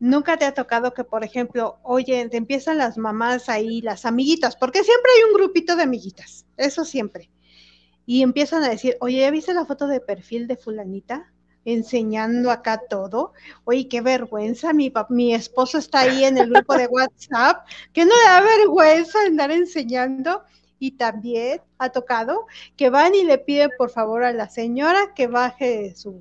[0.03, 4.57] Nunca te ha tocado que, por ejemplo, oye, te empiezan las mamás ahí, las amiguitas,
[4.57, 7.31] porque siempre hay un grupito de amiguitas, eso siempre.
[8.05, 11.33] Y empiezan a decir, oye, ¿ya viste la foto de perfil de fulanita?
[11.65, 13.33] Enseñando acá todo.
[13.63, 18.11] Oye, qué vergüenza, mi, mi esposo está ahí en el grupo de WhatsApp, que no
[18.11, 20.43] le da vergüenza andar enseñando.
[20.81, 25.29] Y también ha tocado que van y le piden por favor a la señora que
[25.29, 26.19] baje su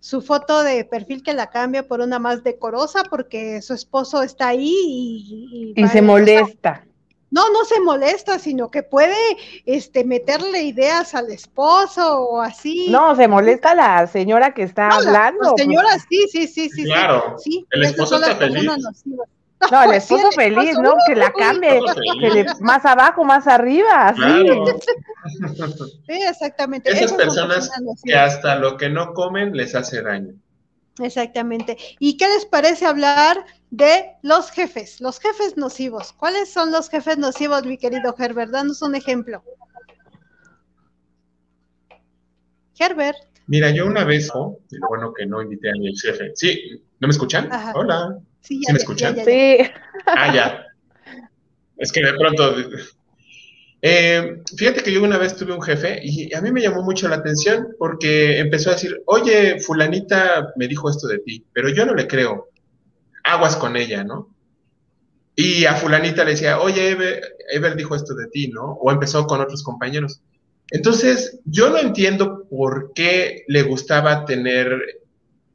[0.00, 4.48] su foto de perfil que la cambia por una más decorosa porque su esposo está
[4.48, 6.84] ahí y, y, se molesta.
[7.30, 9.14] No, no se molesta, sino que puede
[9.66, 12.86] este, meterle ideas al esposo o así.
[12.88, 15.42] No, se molesta la señora que está hablando.
[15.42, 15.62] La, pues.
[15.62, 16.84] señora, sí, sí, sí, sí.
[16.84, 18.66] Claro, sí, el esposo está feliz.
[19.70, 20.94] No, el esposo feliz, ¿no?
[21.06, 21.80] Que la cambie,
[22.60, 26.90] más abajo, más arriba, Sí, exactamente.
[26.90, 27.70] Esas personas
[28.04, 30.34] que hasta lo que no comen les hace daño.
[31.00, 31.76] Exactamente.
[31.98, 36.12] ¿Y qué les parece hablar de los jefes, los jefes nocivos?
[36.12, 38.50] ¿Cuáles son los jefes nocivos, mi querido Herbert?
[38.50, 39.42] Danos un ejemplo.
[42.78, 43.18] Herbert.
[43.46, 46.32] Mira, yo una vez, oh, bueno que no invité a mi jefe.
[46.34, 47.48] Sí, ¿no me escuchan?
[47.74, 48.18] Hola.
[48.48, 49.14] Sí, me escuchan?
[49.24, 49.58] sí.
[50.06, 50.66] Ah, ya.
[51.76, 52.54] Es que de pronto.
[53.82, 57.08] Eh, fíjate que yo una vez tuve un jefe y a mí me llamó mucho
[57.08, 61.84] la atención porque empezó a decir, oye, fulanita me dijo esto de ti, pero yo
[61.86, 62.48] no le creo.
[63.22, 64.34] Aguas con ella, ¿no?
[65.36, 66.96] Y a fulanita le decía, oye,
[67.50, 68.72] Ever, dijo esto de ti, ¿no?
[68.80, 70.22] O empezó con otros compañeros.
[70.70, 74.80] Entonces, yo no entiendo por qué le gustaba tener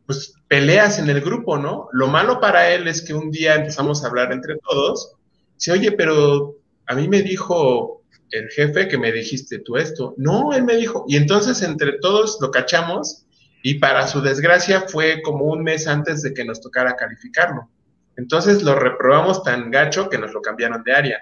[0.06, 1.88] pues peleas en el grupo, ¿no?
[1.94, 5.14] Lo malo para él es que un día empezamos a hablar entre todos,
[5.56, 10.14] dice, oye, pero a mí me dijo el jefe que me dijiste tú esto.
[10.18, 13.26] No, él me dijo, y entonces entre todos lo cachamos
[13.62, 17.70] y para su desgracia fue como un mes antes de que nos tocara calificarlo.
[18.18, 21.20] Entonces lo reprobamos tan gacho que nos lo cambiaron de área.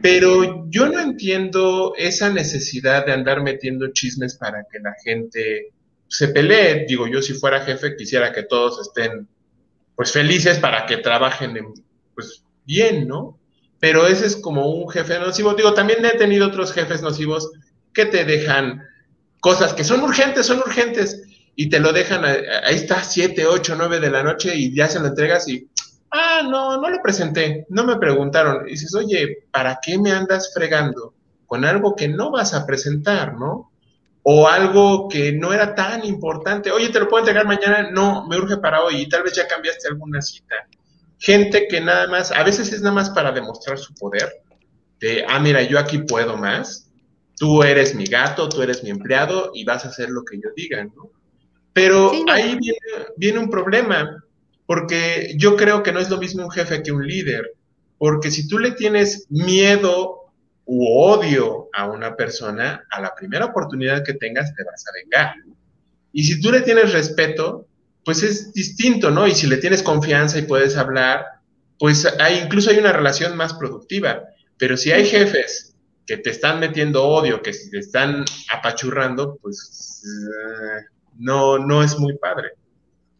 [0.00, 5.72] Pero yo no entiendo esa necesidad de andar metiendo chismes para que la gente
[6.08, 6.86] se pelee.
[6.86, 9.28] Digo, yo si fuera jefe quisiera que todos estén
[9.94, 11.56] pues felices para que trabajen
[12.14, 13.38] pues bien, ¿no?
[13.80, 15.54] Pero ese es como un jefe nocivo.
[15.54, 17.50] Digo, también he tenido otros jefes nocivos
[17.92, 18.82] que te dejan
[19.40, 21.22] cosas que son urgentes, son urgentes,
[21.60, 25.00] y te lo dejan, ahí está, 7, 8, 9 de la noche y ya se
[25.00, 25.68] lo entregas y,
[26.12, 28.68] ah, no, no lo presenté, no me preguntaron.
[28.68, 31.14] Y dices, oye, ¿para qué me andas fregando
[31.46, 33.72] con algo que no vas a presentar, no?
[34.30, 36.70] O algo que no era tan importante.
[36.70, 39.48] Oye, te lo puedo entregar mañana, no, me urge para hoy y tal vez ya
[39.48, 40.54] cambiaste alguna cita.
[41.18, 44.30] Gente que nada más, a veces es nada más para demostrar su poder,
[45.00, 46.90] de, ah, mira, yo aquí puedo más,
[47.38, 50.50] tú eres mi gato, tú eres mi empleado y vas a hacer lo que yo
[50.54, 51.10] diga, ¿no?
[51.72, 52.58] Pero ahí
[53.16, 54.22] viene, un problema,
[54.66, 57.54] porque yo creo que no es lo mismo un jefe que un líder,
[57.96, 60.17] porque si tú le tienes miedo
[60.70, 65.34] u odio a una persona, a la primera oportunidad que tengas te vas a vengar.
[66.12, 67.66] Y si tú le tienes respeto,
[68.04, 69.26] pues es distinto, ¿no?
[69.26, 71.24] Y si le tienes confianza y puedes hablar,
[71.78, 74.24] pues hay, incluso hay una relación más productiva.
[74.58, 75.74] Pero si hay jefes
[76.06, 80.84] que te están metiendo odio, que te están apachurrando, pues eh,
[81.18, 82.50] no, no es muy padre.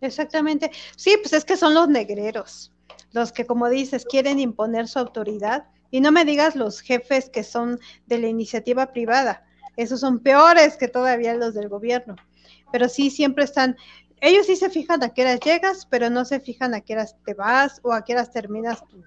[0.02, 0.70] Exactamente.
[0.96, 2.72] Sí, pues es que son los negreros,
[3.12, 7.42] los que, como dices, quieren imponer su autoridad y no me digas los jefes que
[7.42, 9.44] son de la iniciativa privada.
[9.77, 12.16] Esos son peores que todavía los del gobierno.
[12.72, 13.77] Pero sí, siempre están,
[14.20, 17.16] ellos sí se fijan a qué horas llegas, pero no se fijan a qué horas
[17.24, 19.03] te vas o a qué horas terminas tú.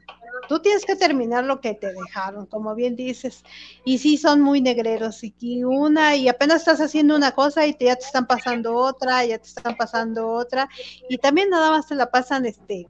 [0.47, 3.43] Tú tienes que terminar lo que te dejaron, como bien dices.
[3.85, 5.21] Y sí son muy negreros.
[5.23, 9.23] Y una, y apenas estás haciendo una cosa y te, ya te están pasando otra,
[9.25, 10.67] ya te están pasando otra.
[11.09, 12.87] Y también nada más te la pasan este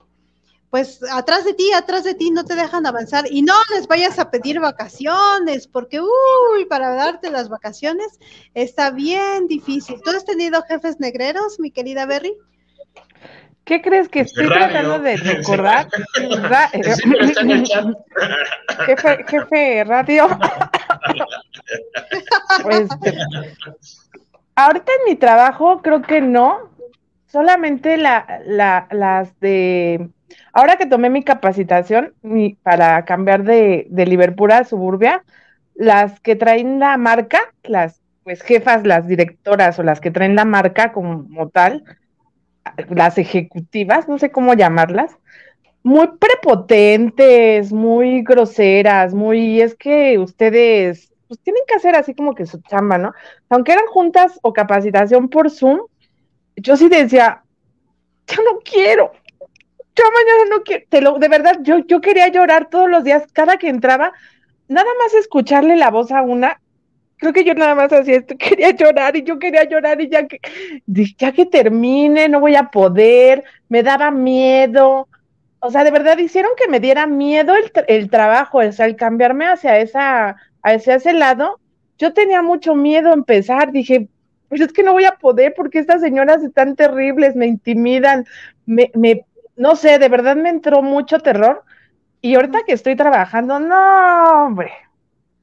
[0.72, 4.18] pues atrás de ti, atrás de ti, no te dejan avanzar y no les vayas
[4.20, 8.20] a pedir vacaciones, porque, uy, para darte las vacaciones
[8.54, 10.02] está bien difícil.
[10.02, 12.34] ¿Tú has tenido jefes negreros, mi querida Berry?
[13.66, 15.90] ¿Qué crees que estoy tratando de recordar?
[18.86, 20.30] jefe, jefe radio.
[22.70, 23.18] Este,
[24.56, 26.70] ahorita en mi trabajo creo que no,
[27.28, 30.10] solamente la, la, las de
[30.54, 32.13] Ahora que tomé mi capacitación
[32.63, 35.24] para cambiar de, Liverpool a Suburbia,
[35.76, 40.46] las que traen la marca, las pues jefas, las directoras o las que traen la
[40.46, 41.84] marca como tal,
[42.89, 45.17] las ejecutivas, no sé cómo llamarlas,
[45.84, 52.46] muy prepotentes, muy groseras, muy, es que ustedes, pues tienen que hacer así como que
[52.46, 53.13] su chamba, ¿no?
[53.50, 55.80] Aunque eran juntas o capacitación por Zoom,
[56.56, 57.44] yo sí decía,
[58.28, 59.12] yo no quiero,
[60.02, 63.24] yo mañana no quiero, te lo, de verdad, yo, yo quería llorar todos los días,
[63.34, 64.14] cada que entraba,
[64.68, 66.60] nada más escucharle la voz a una,
[67.18, 70.28] creo que yo nada más hacía esto, quería llorar y yo quería llorar y ya
[70.28, 70.40] que,
[71.18, 75.08] ya que termine, no voy a poder, me daba miedo,
[75.60, 78.96] o sea, de verdad hicieron que me diera miedo el, el trabajo, o sea, el
[78.96, 81.60] cambiarme hacia esa, hacia ese lado,
[82.00, 84.08] yo tenía mucho miedo a empezar, dije,
[84.50, 88.26] pues es que no voy a poder porque estas señoras están terribles, me intimidan,
[88.66, 89.24] me, me
[89.56, 91.64] no sé, de verdad me entró mucho terror.
[92.22, 94.72] Y ahorita que estoy trabajando, no, hombre,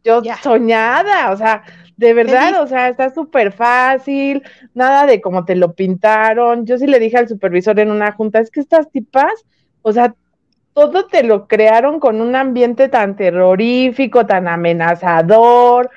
[0.04, 1.64] yo soñada, o sea,
[1.96, 4.42] de verdad, o sea, está súper fácil,
[4.72, 6.64] nada de como te lo pintaron.
[6.64, 9.44] Yo sí le dije al supervisor en una junta, es que estas tipas,
[9.82, 10.14] o sea,
[10.74, 15.90] todo te lo crearon con un ambiente tan terrorífico, tan amenazador,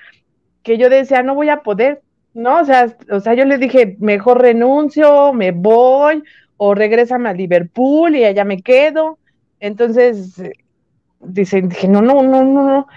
[0.63, 2.01] que yo decía, no voy a poder,
[2.33, 2.61] ¿no?
[2.61, 6.23] O sea, o sea, yo le dije, mejor renuncio, me voy,
[6.63, 9.17] o regrésame a Liverpool y allá me quedo.
[9.59, 10.39] Entonces,
[11.19, 12.87] dicen, dije, no, no, no, no, no.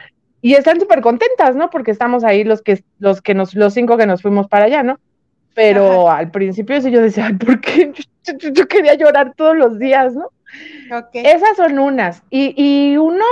[0.42, 1.70] Y están súper contentas, ¿no?
[1.70, 4.82] Porque estamos ahí los que, los que nos, los cinco que nos fuimos para allá,
[4.82, 4.98] ¿no?
[5.54, 7.90] Pero al principio sí yo decía, ¿por qué?
[8.52, 10.28] Yo, quería llorar todos los días, ¿no?
[11.14, 12.22] Esas son unas.
[12.28, 13.24] Y, y uno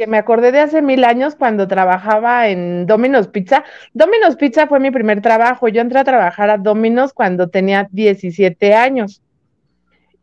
[0.00, 3.64] que me acordé de hace mil años cuando trabajaba en Domino's Pizza.
[3.92, 5.68] Domino's Pizza fue mi primer trabajo.
[5.68, 9.20] Yo entré a trabajar a Domino's cuando tenía 17 años.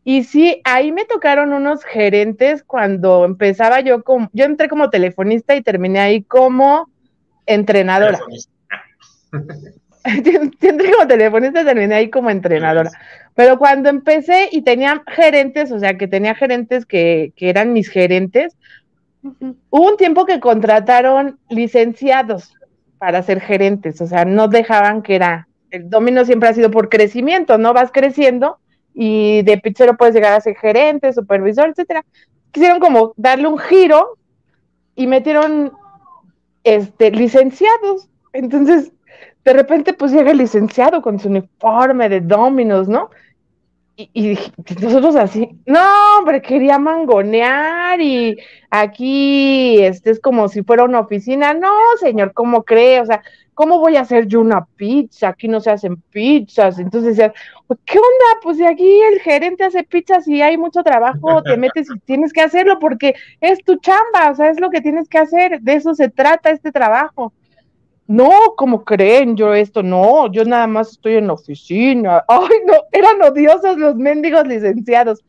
[0.02, 5.54] Y sí, ahí me tocaron unos gerentes cuando empezaba yo como, yo entré como telefonista
[5.54, 6.90] y terminé ahí como
[7.46, 8.18] entrenadora.
[10.02, 12.90] entré como telefonista y terminé ahí como entrenadora.
[13.36, 17.88] Pero cuando empecé y tenía gerentes, o sea, que tenía gerentes que, que eran mis
[17.88, 18.56] gerentes,
[19.22, 22.54] Hubo un tiempo que contrataron licenciados
[22.98, 26.88] para ser gerentes, o sea, no dejaban que era, el domino siempre ha sido por
[26.88, 27.72] crecimiento, ¿no?
[27.72, 28.58] Vas creciendo
[28.94, 32.04] y de pizzero puedes llegar a ser gerente, supervisor, etcétera.
[32.50, 34.16] Quisieron como darle un giro
[34.94, 35.72] y metieron
[36.64, 38.08] este licenciados.
[38.32, 38.92] Entonces,
[39.44, 43.10] de repente pues llega el licenciado con su uniforme de dominos, ¿no?
[43.98, 44.38] Y,
[44.80, 45.80] nosotros así, no,
[46.18, 48.38] hombre, quería mangonear y
[48.70, 51.52] aquí este es como si fuera una oficina.
[51.52, 53.00] No, señor, ¿cómo cree?
[53.00, 53.22] O sea,
[53.54, 55.30] ¿cómo voy a hacer yo una pizza?
[55.30, 56.78] Aquí no se hacen pizzas.
[56.78, 57.32] Entonces decían,
[57.66, 58.40] pues, ¿qué onda?
[58.40, 62.32] Pues de aquí el gerente hace pizzas y hay mucho trabajo, te metes y tienes
[62.32, 65.74] que hacerlo porque es tu chamba, o sea, es lo que tienes que hacer, de
[65.74, 67.32] eso se trata este trabajo.
[68.08, 69.36] No, como creen?
[69.36, 72.24] Yo esto, no, yo nada más estoy en la oficina.
[72.26, 75.22] Ay, no, eran odiosos los mendigos licenciados.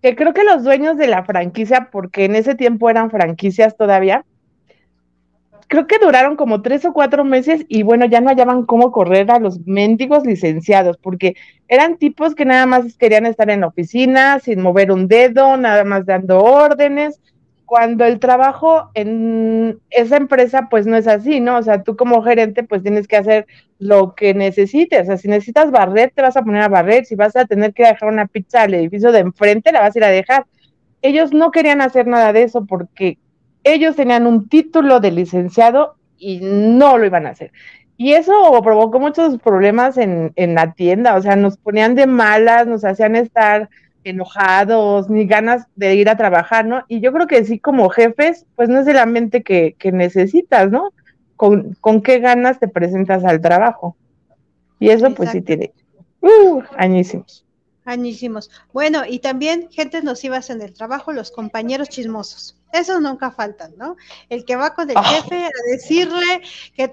[0.00, 4.24] Que creo que los dueños de la franquicia, porque en ese tiempo eran franquicias todavía,
[5.70, 9.30] creo que duraron como tres o cuatro meses y bueno, ya no hallaban cómo correr
[9.30, 11.36] a los mendigos licenciados, porque
[11.68, 15.84] eran tipos que nada más querían estar en la oficina sin mover un dedo, nada
[15.84, 17.20] más dando órdenes,
[17.70, 21.56] cuando el trabajo en esa empresa pues no es así, ¿no?
[21.56, 23.46] O sea, tú como gerente pues tienes que hacer
[23.78, 27.14] lo que necesites, o sea, si necesitas barrer, te vas a poner a barrer, si
[27.14, 30.04] vas a tener que dejar una pizza al edificio de enfrente, la vas a ir
[30.04, 30.46] a dejar.
[31.00, 33.18] Ellos no querían hacer nada de eso porque
[33.62, 37.52] ellos tenían un título de licenciado y no lo iban a hacer.
[37.96, 42.66] Y eso provocó muchos problemas en, en la tienda, o sea, nos ponían de malas,
[42.66, 43.70] nos hacían estar
[44.04, 46.84] enojados, ni ganas de ir a trabajar, ¿no?
[46.88, 50.70] Y yo creo que sí, como jefes, pues no es el ambiente que, que necesitas,
[50.70, 50.92] ¿no?
[51.36, 53.96] Con, con, qué ganas te presentas al trabajo.
[54.78, 55.72] Y eso pues sí tiene
[56.20, 57.44] uh, añísimos.
[57.84, 58.50] Añísimos.
[58.72, 62.56] Bueno, y también gente nocivas en el trabajo, los compañeros chismosos.
[62.72, 63.96] Esos nunca faltan, ¿no?
[64.28, 65.02] El que va con el ah.
[65.02, 66.42] jefe a decirle
[66.74, 66.92] que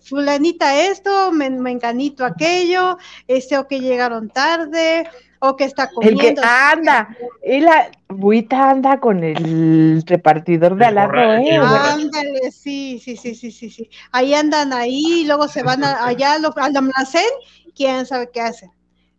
[0.00, 5.08] fulanita esto, me, enganito aquello, este o que llegaron tarde,
[5.40, 6.22] o que está comiendo.
[6.22, 11.56] El que anda, y la buita anda con el repartidor de al lado, ¿eh?
[11.56, 13.90] Ándale, sí, sí, sí, sí, sí, sí.
[14.12, 17.28] Ahí andan ahí, luego se van allá al almacén,
[17.74, 18.70] quién sabe qué hacen.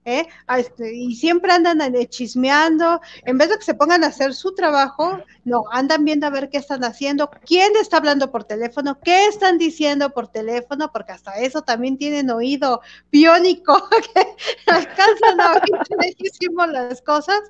[0.06, 0.28] ¿Eh?
[0.58, 5.20] Este, y siempre andan chismeando, en vez de que se pongan a hacer su trabajo,
[5.44, 9.58] no, andan viendo a ver qué están haciendo, quién está hablando por teléfono, qué están
[9.58, 14.36] diciendo por teléfono, porque hasta eso también tienen oído piónico, que
[14.68, 17.42] alcanzan a oír las cosas,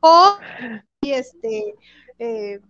[0.00, 0.36] o
[1.02, 1.74] este,
[2.18, 2.60] eh,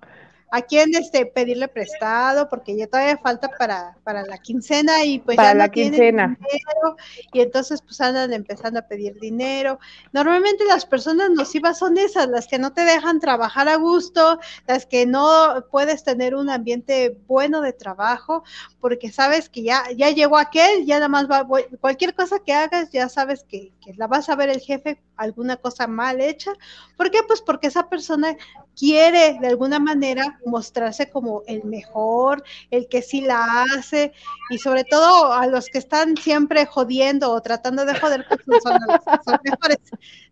[0.51, 5.36] a quién este pedirle prestado porque ya todavía falta para, para la quincena y pues
[5.36, 6.96] para ya la no quincena dinero,
[7.32, 9.78] y entonces pues andan empezando a pedir dinero.
[10.12, 14.86] Normalmente las personas nocivas son esas, las que no te dejan trabajar a gusto, las
[14.86, 18.42] que no puedes tener un ambiente bueno de trabajo
[18.80, 21.46] porque sabes que ya ya llegó aquel, ya nada más va
[21.80, 25.57] cualquier cosa que hagas ya sabes que, que la vas a ver el jefe alguna
[25.57, 26.53] cosa mal hecha.
[26.96, 27.18] ¿Por qué?
[27.26, 28.36] Pues porque esa persona
[28.77, 34.12] quiere de alguna manera mostrarse como el mejor, el que sí la hace,
[34.51, 38.79] y sobre todo a los que están siempre jodiendo o tratando de joder, pues son,
[39.25, 39.79] son mejores.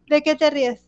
[0.07, 0.87] ¿De qué te ríes?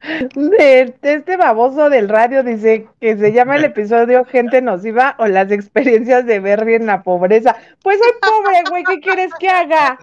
[0.00, 5.50] De, este baboso del radio dice que se llama el episodio Gente nociva o las
[5.50, 7.56] experiencias de Berry en la pobreza.
[7.82, 9.98] Pues soy pobre, güey, ¿qué quieres que haga?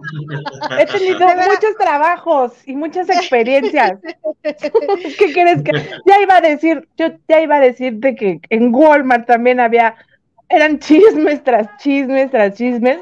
[0.77, 3.99] He tenido muchos trabajos y muchas experiencias.
[4.43, 5.71] ¿Qué quieres que
[6.05, 9.95] ya iba a decir, yo ya iba a decirte que en Walmart también había
[10.49, 12.99] eran chismes tras chismes tras chismes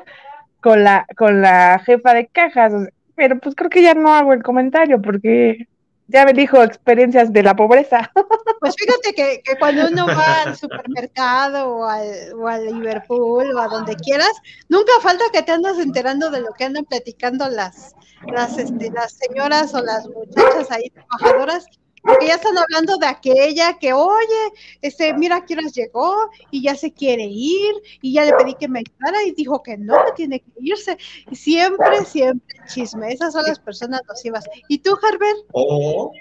[0.62, 2.72] con la con la jefa de cajas,
[3.16, 5.68] pero pues creo que ya no hago el comentario porque
[6.14, 8.10] ya me dijo experiencias de la pobreza.
[8.60, 14.32] Pues fíjate que, cuando uno va al supermercado o al, Liverpool o a donde quieras,
[14.70, 17.94] nunca falta que te andas enterando de lo que andan platicando las,
[18.26, 21.66] las, este, las señoras o las muchachas ahí trabajadoras
[22.04, 24.52] porque ya están hablando de aquella que, oye,
[24.82, 28.80] este, mira quién llegó y ya se quiere ir y ya le pedí que me
[28.80, 30.98] ayudara y dijo que no, que tiene que irse.
[31.32, 33.14] Y siempre, siempre chisme.
[33.14, 34.44] Esas son las personas nocivas.
[34.68, 35.48] ¿Y tú, Herbert?
[35.54, 36.12] O,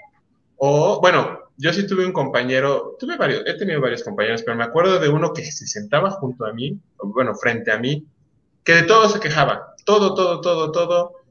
[0.56, 4.64] o, bueno, yo sí tuve un compañero, tuve varios, he tenido varios compañeros, pero me
[4.64, 8.06] acuerdo de uno que se sentaba junto a mí, bueno, frente a mí,
[8.62, 11.21] que de todo se quejaba, todo, todo, todo, todo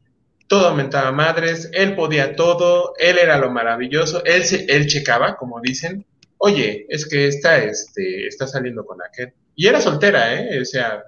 [0.52, 5.62] todo aumentaba madres, él podía todo, él era lo maravilloso, él, se, él checaba, como
[5.62, 6.06] dicen,
[6.40, 9.32] oye, es que está, este, está saliendo con aquel.
[9.56, 10.60] Y era soltera, ¿eh?
[10.60, 11.04] O sea,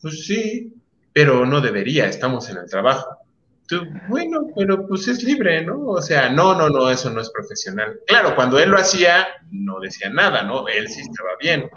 [0.00, 0.72] pues sí,
[1.12, 3.18] pero no debería, estamos en el trabajo.
[3.66, 5.88] Tú, bueno, pero pues es libre, ¿no?
[5.88, 7.98] O sea, no, no, no, eso no es profesional.
[8.06, 10.68] Claro, cuando él lo hacía, no decía nada, ¿no?
[10.68, 11.68] Él sí estaba bien.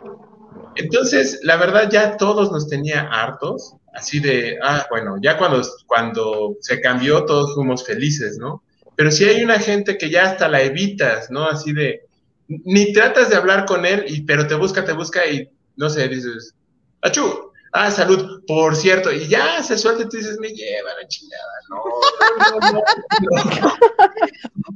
[0.75, 6.57] Entonces, la verdad, ya todos nos tenía hartos así de, ah, bueno, ya cuando, cuando
[6.61, 8.63] se cambió todos fuimos felices, ¿no?
[8.95, 11.47] Pero si hay una gente que ya hasta la evitas, ¿no?
[11.47, 12.01] Así de,
[12.47, 16.07] ni tratas de hablar con él, y, pero te busca, te busca y, no sé,
[16.07, 16.55] dices,
[17.01, 21.07] achú, ah, salud, por cierto, y ya se suelta y tú dices, me lleva la
[21.07, 21.83] chingada, no,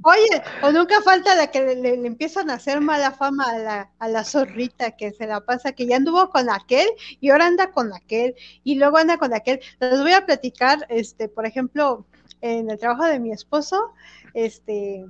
[0.04, 4.08] Oye, o nunca falta de que le, empiezan a hacer mala fama a la, a
[4.08, 6.88] la zorrita que se la pasa, que ya anduvo con aquel
[7.20, 9.60] y ahora anda con aquel y luego anda con aquel.
[9.80, 12.06] Les voy a platicar, este, por ejemplo,
[12.41, 13.93] en el trabajo de mi esposo,
[14.34, 15.06] este,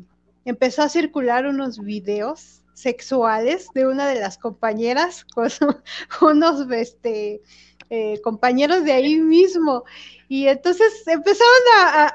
[0.45, 5.49] empezó a circular unos videos sexuales de una de las compañeras con
[6.21, 7.41] unos, este,
[7.89, 9.83] eh, compañeros de ahí mismo.
[10.29, 11.47] Y entonces empezaron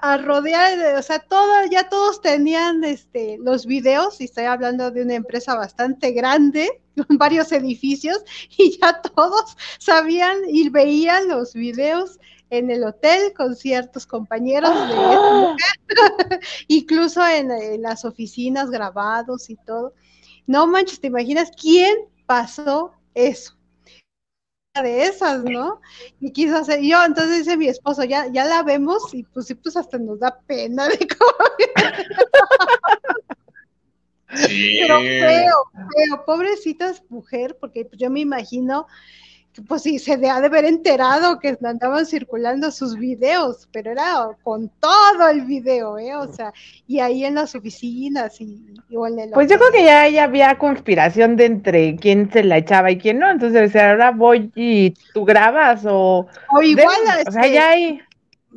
[0.03, 5.03] a, rodear, o sea, todo, ya todos tenían este, los videos, y estoy hablando de
[5.03, 8.23] una empresa bastante grande, con varios edificios,
[8.59, 12.19] y ya todos sabían y veían los videos
[12.51, 15.57] en el hotel con ciertos compañeros de ¡Ah!
[16.69, 19.95] incluso en, en, las oficinas grabados y todo.
[20.47, 21.97] No manches, ¿te imaginas quién
[22.27, 23.57] pasó eso?
[24.81, 25.81] De esas, ¿no?
[26.21, 29.55] Y quiso hacer, yo, entonces dice mi esposo, ya, ya la vemos y pues sí,
[29.55, 31.33] pues hasta nos da pena de cómo...
[34.35, 34.79] Sí.
[34.81, 35.55] Pero feo,
[35.95, 38.87] feo, pobrecita mujer, porque yo me imagino
[39.69, 44.71] pues sí, se ha de haber enterado que andaban circulando sus videos, pero era con
[44.81, 46.17] todo el video, ¿eh?
[46.17, 46.55] O sea,
[46.87, 49.31] y ahí en las oficinas y, en el...
[49.31, 52.99] Pues yo creo que ya, ya, había conspiración de entre quién se la echaba y
[52.99, 56.27] quién no, entonces ahora voy y tú grabas o...
[56.51, 56.97] O igual,
[57.27, 58.01] o sea, ya hay...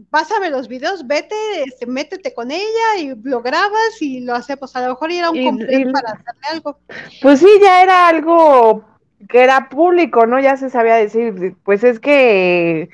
[0.09, 1.35] Pásame los videos, vete,
[1.65, 4.59] este, métete con ella y lo grabas y lo hacemos.
[4.59, 6.79] Pues, a lo mejor era un completo para hacerle algo.
[7.21, 8.83] Pues sí, ya era algo
[9.29, 10.39] que era público, ¿no?
[10.39, 12.89] Ya se sabía decir, pues es que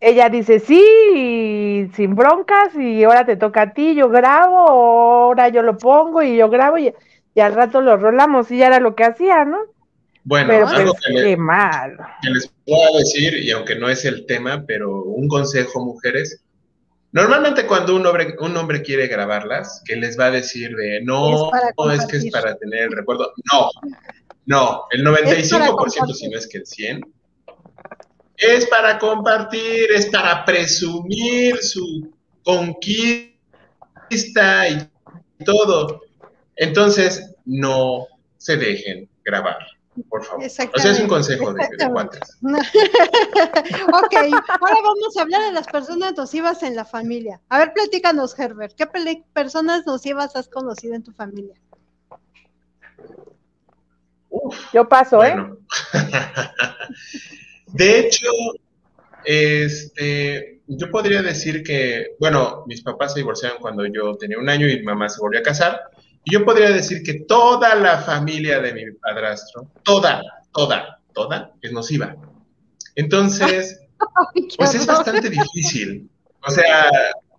[0.00, 5.62] ella dice sí, sin broncas, y ahora te toca a ti, yo grabo, ahora yo
[5.62, 6.92] lo pongo y yo grabo, y,
[7.40, 9.58] al rato lo rolamos, y ya era lo que hacía, ¿no?
[10.24, 11.96] Bueno, algo pues, que, mal.
[12.22, 16.42] que les puedo decir, y aunque no es el tema, pero un consejo, mujeres,
[17.12, 21.50] Normalmente cuando un hombre, un hombre quiere grabarlas, que les va a decir de no,
[21.76, 23.34] no es que es para tener el recuerdo.
[23.52, 23.68] No,
[24.46, 27.06] no, el 95%, si no es que el 100%,
[28.36, 32.12] es para compartir, es para presumir su
[32.42, 33.38] conquista
[34.68, 34.88] y
[35.44, 36.00] todo.
[36.56, 38.06] Entonces, no
[38.38, 39.58] se dejen grabar,
[40.08, 40.44] por favor.
[40.44, 42.02] O sea, es un consejo de, de ok,
[44.60, 47.40] ahora vamos a hablar de las personas nocivas en la familia.
[47.48, 48.88] A ver, platícanos, Herbert, ¿qué
[49.32, 51.54] personas nocivas has conocido en tu familia?
[54.72, 55.36] Yo paso, ¿eh?
[57.68, 58.26] de hecho,
[59.24, 64.68] este, yo podría decir que, bueno, mis papás se divorciaron cuando yo tenía un año
[64.68, 65.80] y mi mamá se volvió a casar.
[66.24, 70.22] Y yo podría decir que toda la familia de mi padrastro, toda,
[70.52, 72.16] toda, toda, es nociva.
[72.94, 73.80] Entonces,
[74.56, 76.08] pues es bastante difícil.
[76.46, 76.90] O sea,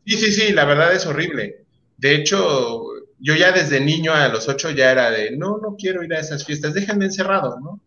[0.06, 1.66] sí, sí, sí, la verdad es horrible.
[1.98, 2.84] De hecho,
[3.24, 6.20] yo ya desde niño a los ocho ya era de, no, no quiero ir a
[6.20, 7.80] esas fiestas, déjenme encerrado, ¿no?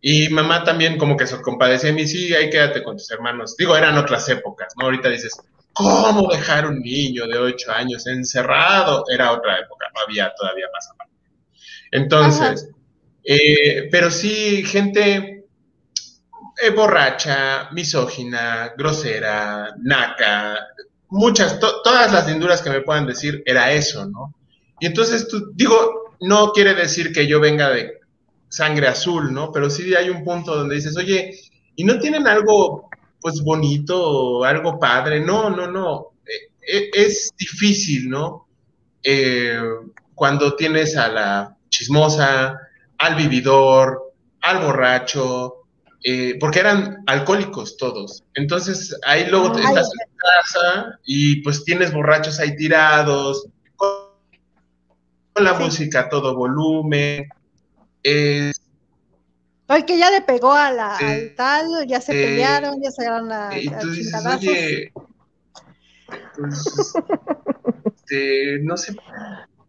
[0.00, 3.56] Y mamá también como que se compadecía de mí, sí, ahí quédate con tus hermanos.
[3.56, 4.86] Digo, eran otras épocas, ¿no?
[4.86, 5.36] Ahorita dices,
[5.72, 9.04] ¿cómo dejar un niño de ocho años encerrado?
[9.08, 11.14] Era otra época, no había todavía más aparte.
[11.92, 12.68] Entonces,
[13.22, 15.44] eh, pero sí, gente
[16.60, 20.58] eh, borracha, misógina, grosera, naca,
[21.10, 24.34] muchas, todas las linduras que me puedan decir, era eso, ¿no?
[24.80, 28.00] Y entonces tú, digo, no quiere decir que yo venga de
[28.48, 29.52] sangre azul, ¿no?
[29.52, 31.38] Pero sí hay un punto donde dices, oye,
[31.76, 32.88] ¿y no tienen algo,
[33.20, 35.20] pues, bonito, algo padre?
[35.20, 36.08] No, no, no.
[36.26, 38.48] E, e, es difícil, ¿no?
[39.02, 39.60] Eh,
[40.14, 42.58] cuando tienes a la chismosa,
[42.98, 44.12] al vividor,
[44.42, 45.60] al borracho,
[46.02, 48.24] eh, porque eran alcohólicos todos.
[48.34, 53.46] Entonces ahí luego estás en casa y pues tienes borrachos ahí tirados,
[55.40, 57.28] la música a todo volumen.
[58.02, 58.52] el
[59.86, 63.58] que ya le pegó a la, al tal, ya se pelearon, ya se agarraron la,
[63.58, 64.92] y tú dices, oye,
[66.36, 66.94] pues,
[67.84, 68.94] este, no se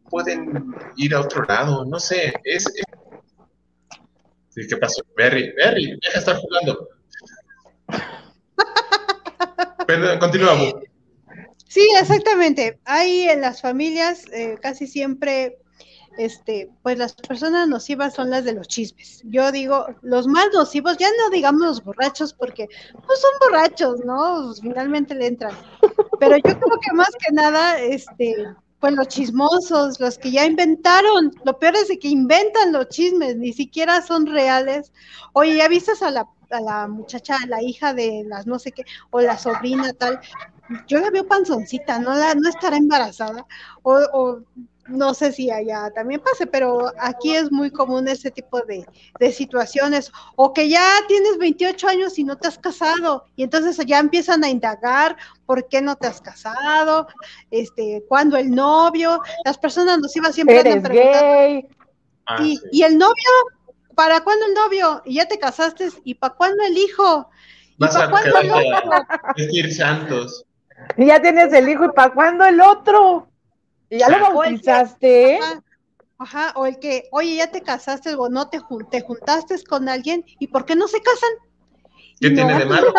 [0.10, 2.66] pueden ir a otro lado, no sé, es...
[4.54, 5.02] ¿Qué pasó?
[5.16, 6.90] Berry, Berry, deja de estar jugando.
[9.88, 10.58] Perdón, continúa.
[11.68, 12.78] Sí, exactamente.
[12.84, 15.58] Hay en las familias eh, casi siempre,
[16.18, 19.22] este, pues las personas nocivas son las de los chismes.
[19.26, 22.68] Yo digo, los más nocivos, ya no digamos los borrachos, porque
[23.06, 24.44] pues son borrachos, ¿no?
[24.46, 25.56] Pues, finalmente le entran.
[26.20, 28.36] Pero yo creo que más que nada, este,
[28.80, 33.54] pues los chismosos, los que ya inventaron, lo peor es que inventan los chismes, ni
[33.54, 34.92] siquiera son reales.
[35.34, 39.22] Oye, ¿ya viste a la, muchacha, a la hija de las no sé qué, o
[39.22, 40.20] la sobrina tal?
[40.88, 43.46] yo la veo panzoncita, no, la, no estará embarazada,
[43.84, 44.40] o,
[44.92, 48.86] no sé si allá también pase, pero aquí es muy común ese tipo de,
[49.32, 54.00] situaciones, o que ya tienes 28 años y no te has casado, y entonces ya
[54.00, 57.08] empiezan a indagar por qué no te has casado,
[57.50, 60.96] este, cuándo el novio, las personas nos iban siempre a preguntar.
[62.28, 62.38] Ah,
[62.72, 63.14] y, el novio,
[63.96, 65.02] ¿para cuándo el novio?
[65.06, 67.30] Y ya te casaste, ¿y para cuándo el hijo?
[67.78, 68.08] Vas a
[69.36, 70.46] vestir santos.
[70.98, 73.31] Y ya tienes el hijo, ¿y para cuándo el otro?
[73.92, 75.40] Ya lo bautizaste.
[76.18, 78.62] Ajá, o el que, oye, ya te casaste o no te,
[78.92, 81.32] te juntaste con alguien, ¿y por qué no se casan?
[82.20, 82.94] ¿Qué tiene de malo?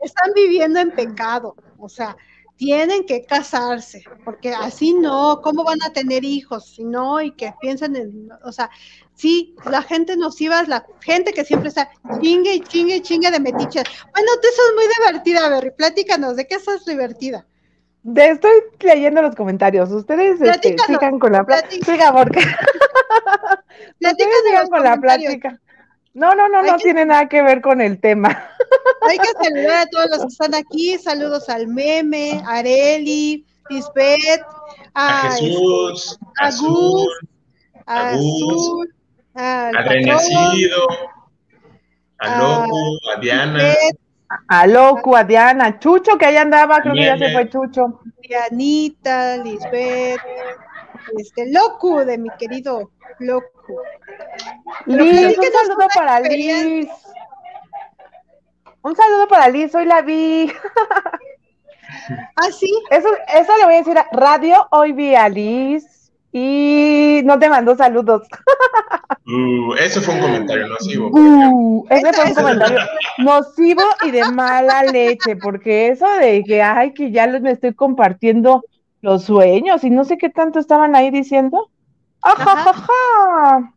[0.00, 2.16] Están viviendo en pecado, o sea,
[2.56, 6.74] tienen que casarse, porque así no, ¿cómo van a tener hijos?
[6.76, 8.70] Si no, y que piensen en, o sea,
[9.14, 11.90] sí, la gente nociva es la gente que siempre está
[12.22, 13.84] chingue y chingue y chingue de metiches.
[14.12, 17.44] Bueno, tú sos muy divertida, Berry, platícanos, ¿de qué estás divertida?
[18.14, 19.90] Estoy leyendo los comentarios.
[19.90, 22.12] Ustedes este, sigan con la plática.
[22.12, 22.40] porque.
[24.00, 25.60] sigan con la plática.
[26.12, 28.28] No, no, no, no tiene nada que ver con el tema.
[29.08, 30.98] Hay que saludar a todos los que están aquí.
[30.98, 34.42] Saludos al meme, a Areli, Lisbeth,
[34.94, 37.08] a, Jesús, a Gus,
[37.86, 38.94] a Azul,
[39.34, 40.86] a Renecido,
[42.18, 43.74] a Loco, a Diana.
[44.48, 48.00] A Loco, a Diana, a Chucho, que ahí andaba, creo que ya se fue Chucho.
[48.20, 50.20] Dianita, Lisbeth,
[51.18, 53.82] este Loco de mi querido Loco.
[54.86, 56.88] Liz, un saludo para Liz.
[58.82, 60.52] Un saludo para Liz, hoy la vi.
[62.36, 62.72] ¿Ah, sí?
[62.90, 66.03] Eso, eso le voy a decir a Radio, hoy vi a Liz
[66.36, 68.26] y no te mandó saludos.
[69.26, 71.08] Uh, eso fue un comentario nocivo.
[71.10, 72.78] Uh, ese fue un comentario
[73.18, 78.62] nocivo y de mala leche, porque eso de que, ay, que ya me estoy compartiendo
[79.00, 81.70] los sueños y no sé qué tanto estaban ahí diciendo.
[82.20, 83.72] Ajá,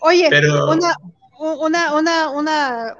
[0.00, 0.28] Oye,
[0.68, 0.94] una,
[1.38, 2.96] una, una, una,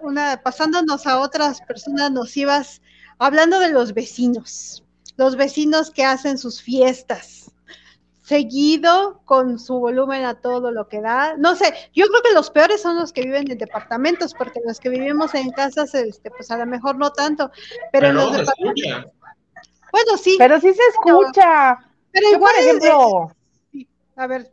[0.00, 2.80] una, pasándonos a otras personas nocivas,
[3.18, 4.84] hablando de los vecinos,
[5.18, 7.45] los vecinos que hacen sus fiestas
[8.26, 11.36] seguido con su volumen a todo lo que da.
[11.38, 14.80] No sé, yo creo que los peores son los que viven en departamentos, porque los
[14.80, 17.52] que vivimos en casas, este, pues a lo mejor no tanto,
[17.92, 19.12] pero, los departamentos.
[19.92, 20.34] Bueno, sí.
[20.38, 21.78] Pero sí se escucha.
[22.10, 23.32] Pero, igual, por ejemplo,
[24.16, 24.50] a ver.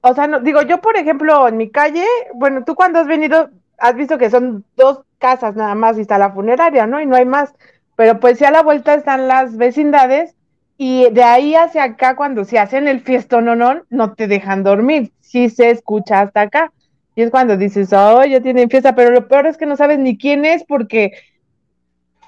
[0.00, 3.50] O sea, no, digo, yo por ejemplo, en mi calle, bueno, tú cuando has venido,
[3.76, 6.98] has visto que son dos casas nada más y está la funeraria, ¿no?
[6.98, 7.54] Y no hay más.
[7.94, 10.34] Pero pues si a la vuelta están las vecindades
[10.76, 15.12] y de ahí hacia acá, cuando se hacen el fiestón no, no te dejan dormir.
[15.20, 16.72] Sí se escucha hasta acá.
[17.14, 19.98] Y es cuando dices, oh, ya tienen fiesta, pero lo peor es que no sabes
[19.98, 21.12] ni quién es porque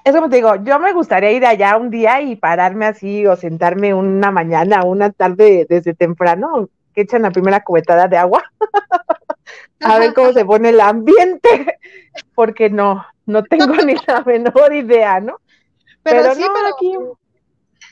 [0.05, 3.35] es como te digo, yo me gustaría ir allá un día y pararme así o
[3.35, 8.43] sentarme una mañana, una tarde desde temprano, que echan la primera cubetada de agua,
[9.81, 11.79] a ver cómo se pone el ambiente,
[12.35, 15.39] porque no, no tengo ni la menor idea, ¿no?
[16.03, 16.95] Pero, sí, pero aquí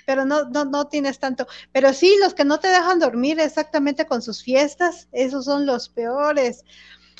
[0.05, 1.47] pero no, no, no tienes tanto.
[1.71, 5.89] Pero sí, los que no te dejan dormir exactamente con sus fiestas, esos son los
[5.89, 6.63] peores.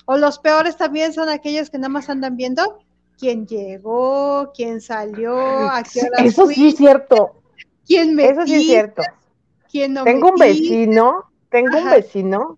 [0.06, 2.80] O los peores también son aquellos que nada más andan viendo
[3.18, 7.42] quién llegó, quién salió, a qué hora Eso sí es cierto.
[7.86, 9.02] ¿Quién me Eso sí es cierto.
[9.72, 12.58] ¿Quién no tengo un vecino, tengo un vecino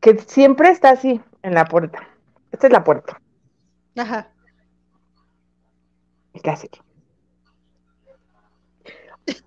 [0.00, 2.08] que siempre está así en la puerta.
[2.50, 3.20] Esta es la puerta.
[3.96, 4.30] Ajá.
[6.42, 6.68] Casi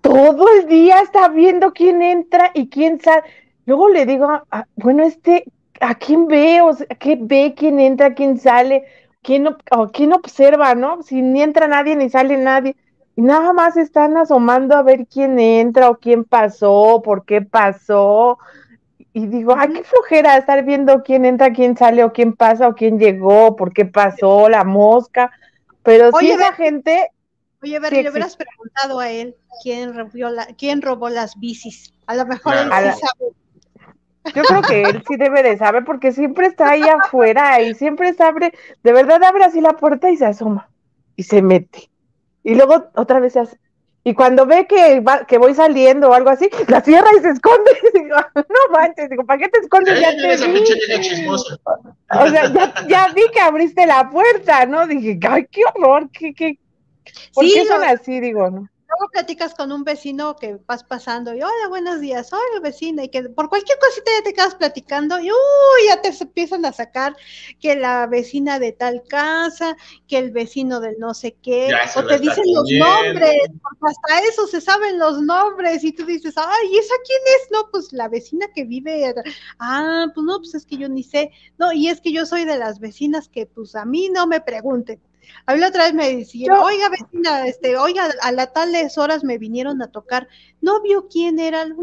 [0.00, 3.22] todo el día está viendo quién entra y quién sale.
[3.66, 5.44] Luego le digo, ah, bueno, este,
[5.80, 6.60] ¿a quién ve?
[6.60, 8.84] O sea, ¿Qué ve quién entra, quién sale?
[9.22, 11.02] ¿Quién, o, quién observa, no?
[11.02, 12.76] Si ni entra nadie ni sale nadie.
[13.16, 18.38] Y nada más están asomando a ver quién entra o quién pasó, por qué pasó.
[19.12, 22.74] Y digo, ay, qué flojera estar viendo quién entra, quién sale o quién pasa o
[22.74, 25.32] quién llegó, por qué pasó, la mosca.
[25.82, 27.10] Pero si esa gente
[27.66, 31.92] Oye, ver, le hubieras preguntado a él quién robó, la, quién robó las bicis.
[32.06, 33.32] A lo mejor él sí sabe.
[34.34, 38.14] Yo creo que él sí debe de saber porque siempre está ahí afuera y siempre
[38.14, 38.52] se abre,
[38.84, 40.68] de verdad abre así la puerta y se asoma
[41.16, 41.90] y se mete.
[42.44, 43.58] Y luego otra vez se hace.
[44.04, 47.30] Y cuando ve que, va, que voy saliendo o algo así, la cierra y se
[47.30, 47.72] esconde.
[47.94, 50.00] Y digo, no manches, digo, ¿para qué te escondes?
[50.00, 51.26] Ya te vi.
[51.26, 51.38] O
[52.30, 54.86] sea, ya, ya, vi que abriste la puerta, ¿no?
[54.86, 56.56] Dije, ay, qué horror, qué, qué,
[57.34, 58.20] ¿Por sí, qué son así?
[58.20, 58.68] Digo, ¿no?
[58.88, 63.08] Luego platicas con un vecino que vas pasando y hola, buenos días, hola vecina, y
[63.08, 67.16] que por cualquier cosita ya te quedas platicando y uy, ya te empiezan a sacar
[67.60, 69.76] que la vecina de tal casa,
[70.06, 74.46] que el vecino del no sé qué, o te dicen los nombres, porque hasta eso
[74.46, 77.50] se saben los nombres y tú dices, ay, ¿y esa quién es?
[77.50, 79.12] No, pues la vecina que vive,
[79.58, 82.44] ah, pues no, pues es que yo ni sé, no, y es que yo soy
[82.44, 85.00] de las vecinas que pues a mí no me pregunten.
[85.46, 89.24] A mí la otra vez me decía, oiga vecina, este, oiga, a las tales horas
[89.24, 90.28] me vinieron a tocar,
[90.60, 91.66] ¿no vio quién era?
[91.66, 91.76] No,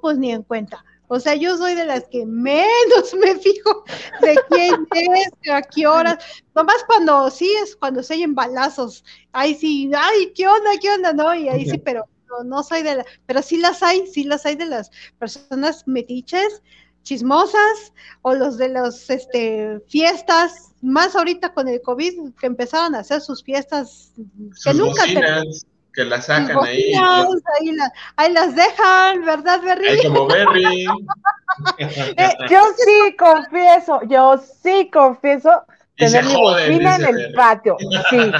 [0.00, 0.84] pues ni en cuenta.
[1.12, 3.84] O sea, yo soy de las que menos me fijo
[4.20, 6.24] de quién es, a qué horas.
[6.54, 9.04] Nomás cuando sí es cuando se oyen balazos.
[9.32, 10.70] Ahí sí, ay, ¿qué onda?
[10.80, 11.12] ¿Qué onda?
[11.12, 14.22] No, y ahí sí, pero no, no soy de la, pero sí las hay, sí
[14.22, 16.62] las hay de las personas metiches,
[17.02, 17.92] chismosas,
[18.22, 23.20] o los de los este fiestas, más ahorita con el COVID, que empezaron a hacer
[23.20, 24.12] sus fiestas
[24.64, 25.04] que nunca
[25.92, 26.92] que las sacan ahí.
[28.16, 29.88] Ahí, las dejan, ¿verdad, Berry?
[29.88, 30.86] Ahí como Berry.
[31.76, 35.64] Eh, yo sí confieso, yo sí confieso
[36.00, 37.76] tener mi bocina en el patio.
[38.10, 38.32] Sí,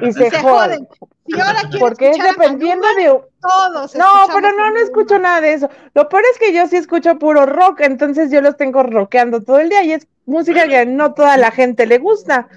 [0.00, 0.88] y se, joden.
[1.26, 3.20] Y ahora Porque es dependiendo de.
[3.40, 3.94] Todos.
[3.94, 5.70] No, pero no, no escucho nada de eso.
[5.94, 9.60] Lo peor es que yo sí escucho puro rock, entonces yo los tengo rockeando todo
[9.60, 12.48] el día y es música que no toda la gente le gusta.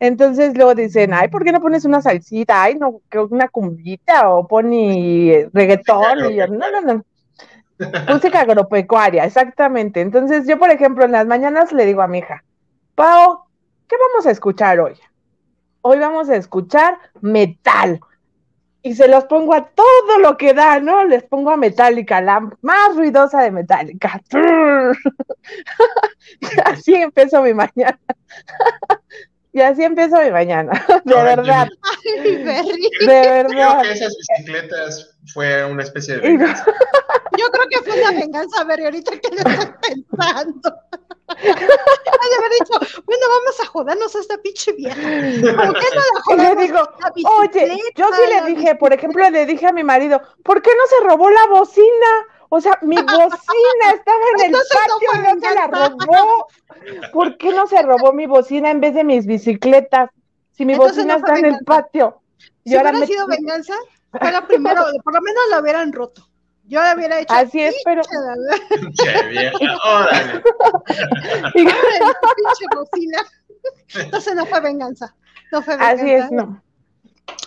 [0.00, 2.62] Entonces luego dicen, ay, ¿por qué no pones una salsita?
[2.62, 6.32] Ay, no, que una cumbita o pone reggaetón.
[6.32, 7.04] Y yo, no, no, no.
[8.08, 10.00] Música agropecuaria, exactamente.
[10.00, 12.44] Entonces yo, por ejemplo, en las mañanas le digo a mi hija,
[12.94, 13.40] Pau,
[13.90, 14.94] ¿qué vamos a escuchar hoy?
[15.82, 18.00] Hoy vamos a escuchar metal.
[18.82, 21.04] Y se los pongo a todo lo que da, ¿no?
[21.04, 24.22] Les pongo a Metallica, la más ruidosa de Metallica.
[26.64, 27.98] Así empezó mi mañana.
[29.52, 30.70] Y así empiezo mi mañana,
[31.04, 31.66] de verdad.
[31.82, 32.44] Ay, de
[33.04, 33.48] verdad.
[33.48, 36.64] Creo que esas bicicletas fue una especie de venganza.
[37.36, 40.72] Yo creo que fue una venganza, a ver, ahorita que lo estoy pensando.
[41.38, 44.94] Hay de haber dicho, bueno, vamos a jodernos a esta pinche vieja.
[44.94, 46.56] ¿Por qué no la jodemos?
[46.56, 46.80] le digo,
[47.38, 50.86] oye, yo sí le dije, por ejemplo, le dije a mi marido, ¿por qué no
[50.86, 52.26] se robó la bocina?
[52.48, 56.46] O sea, mi bocina estaba en el patio y no se la robó.
[57.12, 60.10] ¿Por qué no se robó mi bocina en vez de mis bicicletas?
[60.52, 62.20] Si mi bocina está en el patio.
[62.64, 63.74] Si hubiera sido venganza,
[64.10, 66.29] fuera primero, por lo menos la hubieran roto.
[66.70, 67.34] Yo la hubiera hecho.
[67.34, 68.00] Así es, pero.
[68.02, 70.40] Che, vieja, órale.
[71.52, 73.18] pinche bocina.
[73.96, 75.12] Entonces no fue venganza.
[75.50, 76.02] No fue venganza.
[76.02, 76.62] Así es, no.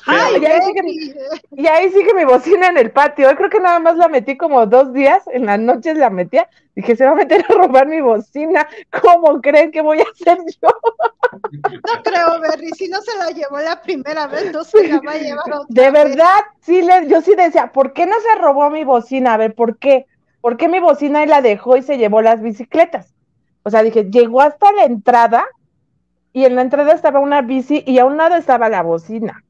[0.05, 0.81] Ay, y, ahí sigue,
[1.51, 3.29] y, ahí sigue, mi bocina en el patio.
[3.29, 6.49] Yo creo que nada más la metí como dos días, en las noches la metía.
[6.75, 8.67] Dije, se va a meter a robar mi bocina.
[9.01, 10.69] ¿Cómo creen que voy a hacer yo?
[11.63, 12.69] No creo, Berry.
[12.77, 15.65] Si no se la llevó la primera vez, no se la va a llevar otra
[15.67, 19.33] De verdad, sí, le, yo sí decía, ¿por qué no se robó mi bocina?
[19.33, 20.05] A ver, ¿por qué?
[20.41, 23.13] ¿Por qué mi bocina y la dejó y se llevó las bicicletas?
[23.63, 25.45] O sea, dije, llegó hasta la entrada
[26.33, 29.43] y en la entrada estaba una bici y a un lado estaba la bocina.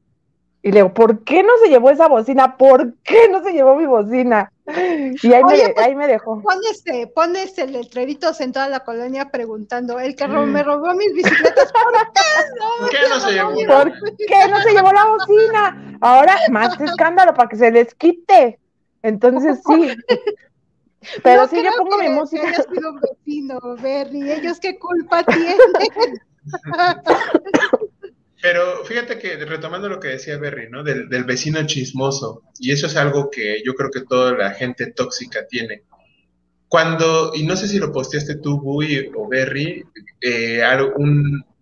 [0.64, 2.56] Y le digo, ¿por qué no se llevó esa bocina?
[2.56, 4.50] ¿Por qué no se llevó mi bocina?
[4.66, 6.40] Y ahí, me, pues, ahí me dejó.
[6.40, 11.12] Pones, este, pones el letreritos en toda la colonia preguntando, el que me robó mis
[11.12, 12.20] bicicletas, ¿por qué
[12.58, 13.50] no, ¿Por qué no se llevó?
[13.50, 13.92] ¿Por
[14.26, 15.98] qué no se llevó la bocina?
[16.00, 18.58] Ahora, más escándalo para que se les quite.
[19.02, 19.94] Entonces, sí.
[21.22, 22.50] Pero sí, yo pongo mi música.
[22.50, 25.58] Que sido un vecino, Berry, ellos qué culpa tienen.
[28.44, 30.84] Pero fíjate que retomando lo que decía Berry, ¿no?
[30.84, 35.46] Del, vecino chismoso, y eso es algo que yo creo que toda la gente tóxica
[35.48, 35.84] tiene.
[36.68, 39.82] Cuando, y no sé si lo posteaste tú, Bui o Berry,
[40.20, 40.62] eh,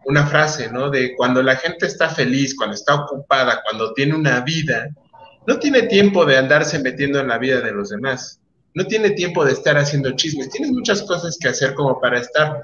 [0.07, 0.91] una frase, ¿no?
[0.91, 4.89] De cuando la gente está feliz, cuando está ocupada, cuando tiene una vida,
[5.47, 8.41] no tiene tiempo de andarse metiendo en la vida de los demás.
[8.75, 10.51] No tiene tiempo de estar haciendo chismes.
[10.51, 12.61] Tienes muchas cosas que hacer como para estar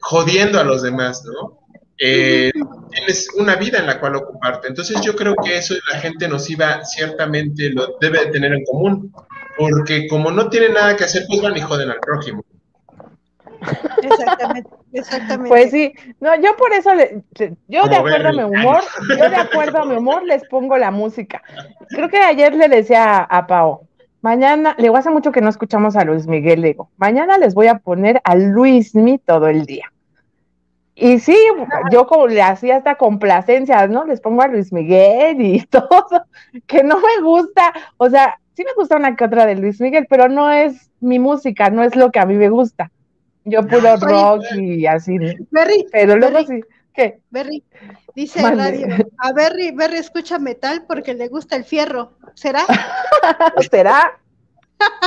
[0.00, 1.63] jodiendo a los demás, ¿no?
[1.98, 2.50] Eh,
[2.90, 4.68] tienes una vida en la cual ocuparte.
[4.68, 9.12] Entonces yo creo que eso la gente nociva ciertamente lo debe de tener en común,
[9.56, 12.44] porque como no tiene nada que hacer, pues van y joden al prójimo.
[14.02, 15.48] Exactamente, exactamente.
[15.48, 17.22] Pues sí, no, yo por eso, le,
[17.68, 20.90] yo de acuerdo a mi humor, yo de acuerdo a mi humor les pongo la
[20.90, 21.42] música.
[21.88, 23.86] Creo que ayer le decía a, Pau,
[24.20, 27.68] mañana, le hace mucho que no escuchamos a Luis Miguel, le digo, mañana les voy
[27.68, 29.93] a poner a Luis Mi todo el día.
[30.96, 31.36] Y sí,
[31.90, 34.04] yo como le hacía hasta complacencias, ¿no?
[34.04, 36.24] Les pongo a Luis Miguel y todo,
[36.66, 40.06] que no me gusta, o sea, sí me gusta una que otra de Luis Miguel,
[40.08, 42.90] pero no es mi música, no es lo que a mí me gusta.
[43.44, 45.18] Yo puro rock y así.
[45.50, 46.60] Berry, pero luego sí,
[46.94, 47.18] ¿qué?
[47.30, 47.62] Berry,
[48.14, 48.86] dice radio,
[49.18, 52.64] a Berry, Berry escucha metal porque le gusta el fierro, ¿será?
[53.70, 54.18] ¿Será?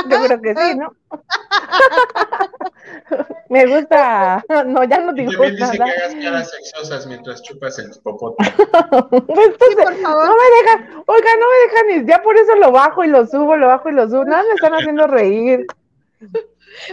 [0.08, 0.94] Yo creo que sí, ¿no?
[3.48, 4.44] Me gusta.
[4.66, 8.44] No, ya no digo También dice que hagas caras sexosas mientras chupas el popote.
[8.58, 10.26] Entonces, por favor.
[10.26, 12.04] No me dejan, oiga, no me dejan ni.
[12.10, 14.24] Ya por eso lo bajo y lo subo, lo bajo y lo subo.
[14.24, 15.64] Nada, me están haciendo reír.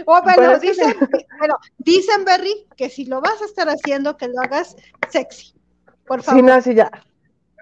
[0.06, 0.96] Oh, bueno, dicen,
[1.38, 4.76] bueno, dicen, Berry, que si lo vas a estar haciendo, que lo hagas
[5.10, 5.52] sexy.
[6.06, 6.40] Por favor.
[6.40, 6.90] Sí, no, sí, ya.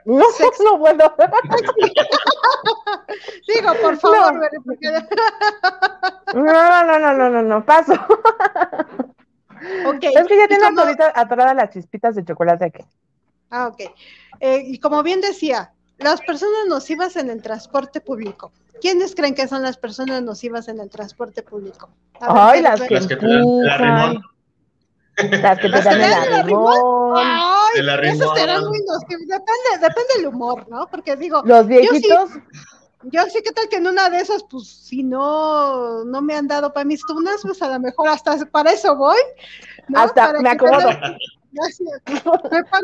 [0.04, 0.24] No,
[0.64, 1.14] no puedo.
[3.48, 4.40] Digo, por favor, no.
[6.34, 7.92] No, no, no, no, no, no, paso.
[9.86, 10.02] Ok.
[10.02, 12.84] Es que ya tiene como- ahorita atoradas las chispitas de chocolate aquí.
[13.50, 13.80] Ah, ok.
[14.40, 18.52] Eh, y como bien decía, las personas nocivas en el transporte público.
[18.80, 21.88] ¿Quiénes creen que son las personas nocivas en el transporte público?
[22.20, 24.20] Ver, Ay, las que Las que te dan
[25.16, 28.16] las que te ¿Las dan el arrimón, Ay, El arrimón.
[28.16, 28.78] esos serán muy.
[29.08, 30.86] Depende, depende del humor, ¿no?
[30.90, 32.30] Porque digo, los viejitos,
[33.04, 36.48] yo sí que tal que en una de esas, pues si no, no me han
[36.48, 39.18] dado para mis tunas, pues a lo mejor hasta para eso voy.
[39.88, 40.00] ¿no?
[40.00, 40.88] hasta Para me acomodo,
[41.52, 42.00] Gracias.
[42.06, 42.14] Me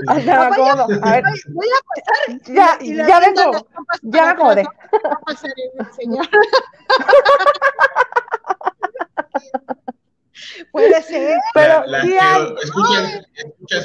[0.07, 0.87] hasta acomodo.
[1.03, 3.67] A ver, voy- voy a pasar ya, y le ya vengo,
[4.03, 4.61] ya me acomodé.
[4.61, 5.11] atrás, ¿no?
[5.11, 6.29] Va a pasar el señor.
[10.73, 11.39] Puede ser.
[11.55, 12.55] Pero La- sí hay,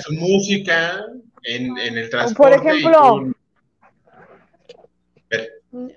[0.01, 1.03] su música
[1.43, 2.55] en, en el por transporte.
[2.55, 3.35] y ejemplo, tú-.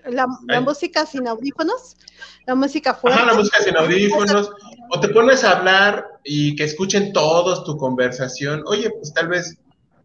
[0.07, 1.97] La, música sin audífonos,
[2.47, 3.21] la música fuerte.
[3.21, 4.51] Ajá, la música sin audífonos.
[4.91, 8.65] O te pones a hablar y que escuchen todos tu conversación.
[8.67, 9.57] Oye, pues tal vez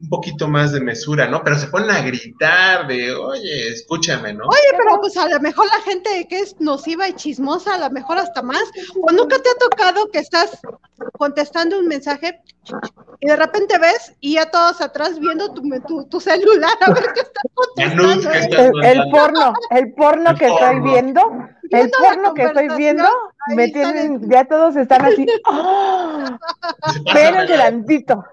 [0.03, 1.41] un poquito más de mesura, ¿no?
[1.43, 4.45] Pero se ponen a gritar de, oye, escúchame, ¿no?
[4.47, 7.89] Oye, pero pues a lo mejor la gente que es nociva y chismosa, a lo
[7.89, 8.63] mejor hasta más.
[9.01, 10.59] ¿O nunca te ha tocado que estás
[11.17, 12.41] contestando un mensaje
[13.21, 17.05] y de repente ves y ya todos atrás viendo tu, tu, tu celular a ver
[17.13, 18.29] qué estás contestando?
[18.31, 18.41] que ¿eh?
[18.41, 20.83] estás el, porno, el porno El que estoy porno.
[20.83, 21.21] viendo,
[21.69, 22.97] el Viendo porno que estoy conversación,
[23.47, 26.37] me tienen, ya todos están así, ¡ah!
[27.05, 28.23] espérense tantito,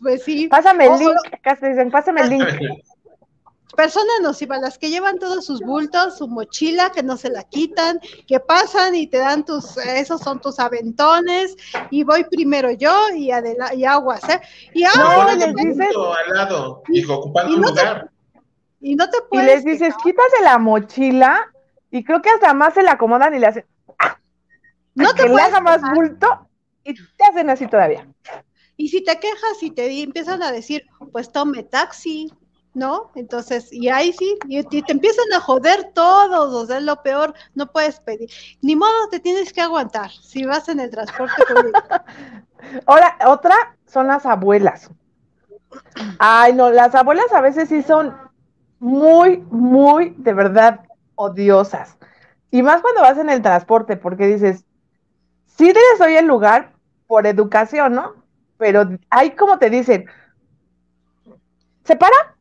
[0.00, 0.48] Pues sí.
[0.48, 2.46] pásame el link, acá se dicen, pásame el link,
[3.76, 8.00] Personas nocivas, las que llevan todos sus bultos, su mochila, que no se la quitan,
[8.26, 11.54] que pasan y te dan tus, esos son tus aventones,
[11.90, 14.40] y voy primero yo y, adela- y aguas, ¿eh?
[14.72, 17.80] Y, Te No, aguas, pones les dices- al lado y ocupando y un no te-
[17.82, 18.10] lugar.
[18.80, 20.00] y no te y puedes les dices, quejar.
[20.02, 21.52] quítate la mochila,
[21.90, 23.66] y creo que hasta más se la acomodan y le hacen,
[24.96, 26.48] No te que le haga más bulto,
[26.82, 28.06] y te hacen así todavía.
[28.76, 32.32] Y si te quejas y te empiezan a decir, pues tome taxi,
[32.74, 33.10] ¿no?
[33.14, 37.02] Entonces, y ahí sí, y, y te empiezan a joder todos, o sea, es lo
[37.02, 38.30] peor, no puedes pedir.
[38.60, 41.80] Ni modo, te tienes que aguantar si vas en el transporte público.
[42.84, 43.54] Ahora, otra
[43.86, 44.90] son las abuelas.
[46.18, 48.14] Ay, no, las abuelas a veces sí son
[48.78, 50.80] muy, muy, de verdad,
[51.14, 51.96] odiosas.
[52.50, 54.65] Y más cuando vas en el transporte, porque dices,
[55.56, 56.72] sí les doy el lugar
[57.06, 58.14] por educación, ¿no?
[58.58, 60.06] Pero hay como te dicen,
[61.84, 62.36] ¿se para?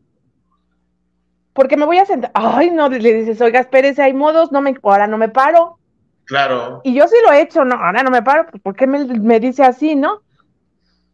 [1.53, 2.31] Porque me voy a sentar.
[2.33, 5.77] Ay, no, le dices, oiga, espérese, hay modos, no me, ahora no me paro.
[6.25, 6.81] Claro.
[6.83, 9.05] Y yo sí lo he hecho, no, ahora no me paro, pues ¿por qué me,
[9.05, 10.21] me dice así, no?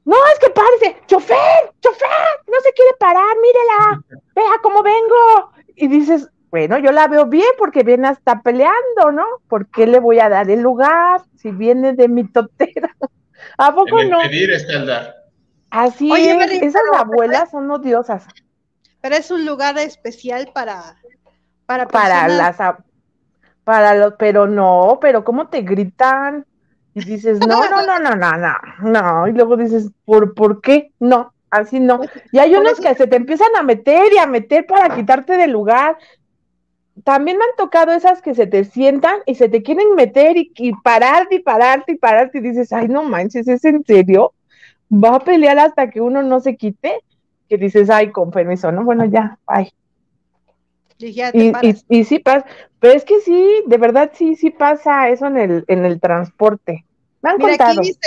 [0.04, 2.10] No, es que párese, chofer, chofer,
[2.48, 4.04] no se quiere parar, mírela,
[4.36, 5.52] vea cómo vengo.
[5.76, 9.26] Y dices, bueno, yo la veo bien porque viene hasta peleando, ¿no?
[9.48, 12.96] ¿Por qué le voy a dar el lugar si viene de mi totera?
[13.58, 14.20] ¿A poco el no?
[14.20, 15.16] pedir está el dar.
[15.70, 18.26] Así Oye, es, esas pero- abuelas son odiosas
[19.02, 20.98] Pero es un lugar especial para,
[21.66, 22.76] para, para personas- las,
[23.64, 26.46] para los, pero no, pero ¿cómo te gritan?
[26.94, 30.92] Y dices, no, no, no, no, no, no, no, y luego dices, ¿por, por qué?
[31.00, 32.02] No, así no.
[32.34, 35.52] Y hay unos que se te empiezan a meter y a meter para quitarte del
[35.52, 35.98] lugar.
[37.04, 40.52] También me han tocado esas que se te sientan y se te quieren meter y,
[40.58, 44.34] y pararte y pararte y pararte y dices, ay, no manches, ¿es en serio?
[44.92, 47.00] Va a pelear hasta que uno no se quite,
[47.50, 48.84] que dices, ay, con permiso, ¿no?
[48.84, 49.70] Bueno, ya, ay.
[50.98, 51.86] y ya te Y, y, paras.
[51.90, 52.46] y sí pasa,
[52.80, 56.86] pero es que sí, de verdad sí, sí pasa eso en el, en el transporte.
[57.22, 57.82] Me han Mira, aquí contado.
[57.82, 58.00] dice,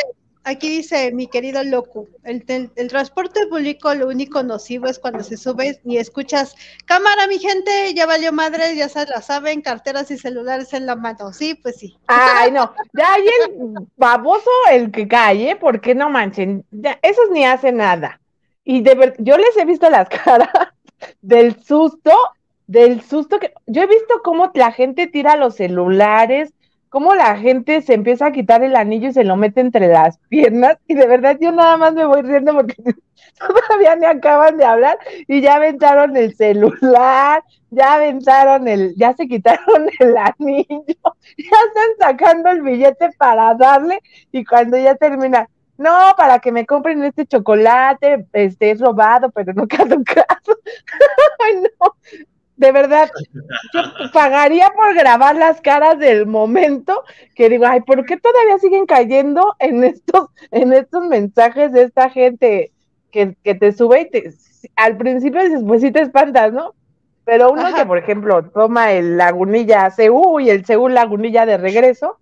[0.45, 2.45] aquí dice mi querido Loco, el,
[2.77, 7.93] el transporte público lo único nocivo es cuando se sube y escuchas, cámara mi gente,
[7.95, 11.33] ya valió madre, ya se la saben, carteras y celulares en la mano.
[11.33, 11.97] Sí, pues sí.
[12.07, 17.45] Ay, no, ya hay el baboso el que cae, porque no manchen, ya, esos ni
[17.45, 18.21] hacen nada.
[18.65, 20.51] Y de verdad, yo les he visto las caras
[21.23, 22.13] del susto,
[22.67, 26.53] del susto que yo he visto cómo la gente tira los celulares,
[26.95, 30.19] cómo la gente se empieza a quitar el anillo y se lo mete entre las
[30.29, 32.77] piernas, y de verdad yo nada más me voy riendo porque
[33.37, 39.27] todavía ni acaban de hablar y ya aventaron el celular, ya aventaron el, ya se
[39.27, 46.15] quitaron el anillo, ya están sacando el billete para darle y cuando ya termina, no,
[46.17, 49.97] para que me compren este chocolate, este es robado, pero no caso.
[51.45, 51.97] Ay, no,
[52.65, 53.11] de verdad,
[53.75, 57.05] yo pagaría por grabar las caras del momento
[57.35, 62.09] que digo, ay, ¿por qué todavía siguen cayendo en estos, en estos mensajes de esta
[62.09, 62.73] gente
[63.11, 64.35] que, que te sube y te,
[64.77, 66.75] al principio dices, pues sí te espantas, ¿no?
[67.27, 67.77] Pero uno Ajá.
[67.77, 72.19] que, por ejemplo, toma el Lagunilla CU y el CU Lagunilla de regreso,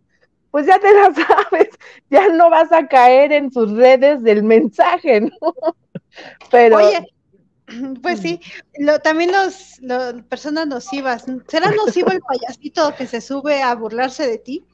[0.51, 1.69] pues ya te la sabes,
[2.11, 5.55] ya no vas a caer en sus redes del mensaje, ¿no?
[6.51, 6.77] Pero...
[6.79, 7.07] Oye,
[8.03, 8.41] pues sí,
[8.79, 9.79] lo, también los,
[10.29, 14.65] personas nocivas, ¿será nocivo el payasito que se sube a burlarse de ti?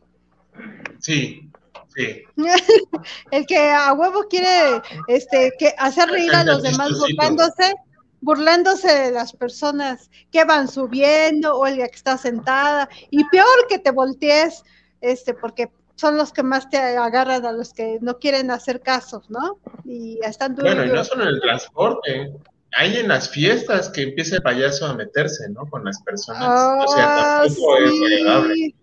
[0.99, 1.51] Sí,
[1.95, 2.22] sí.
[3.30, 7.74] el que a huevo quiere este que hacer reír a los demás burlándose,
[8.20, 13.78] burlándose de las personas que van subiendo o el que está sentada y peor que
[13.78, 14.64] te voltees
[15.01, 19.28] este, porque son los que más te agarran a los que no quieren hacer casos,
[19.30, 19.59] ¿no?
[19.84, 22.32] Y están Bueno, y no solo en el transporte,
[22.72, 25.66] hay en las fiestas que empieza el payaso a meterse, ¿no?
[25.66, 26.42] Con las personas.
[26.86, 27.84] o sea, tampoco sí.
[27.84, 28.74] es agradable.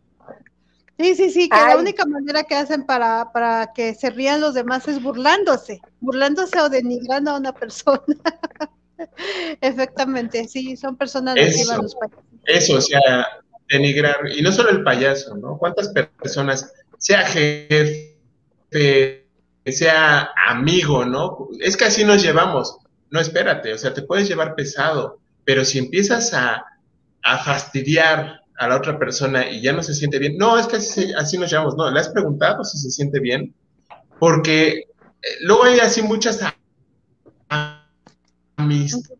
[0.97, 4.53] Sí, sí, sí, que la única manera que hacen para, para que se rían los
[4.53, 8.01] demás es burlándose, burlándose o denigrando a una persona.
[9.61, 11.97] Efectivamente, sí, son personas eso, los
[12.45, 13.27] Eso, o sea,
[13.67, 15.57] denigrar, y no solo el payaso, ¿no?
[15.57, 18.15] ¿Cuántas personas, sea jefe,
[19.65, 21.49] sea amigo, ¿no?
[21.59, 22.77] Es que así nos llevamos.
[23.15, 26.65] No, espérate, o sea, te puedes llevar pesado, pero si empiezas a,
[27.23, 30.75] a fastidiar a la otra persona y ya no se siente bien, no, es que
[30.75, 33.55] así, nos llevamos, no, le has preguntado si se siente bien,
[34.19, 34.87] porque eh,
[35.43, 36.41] luego hay así muchas
[38.57, 39.17] amistades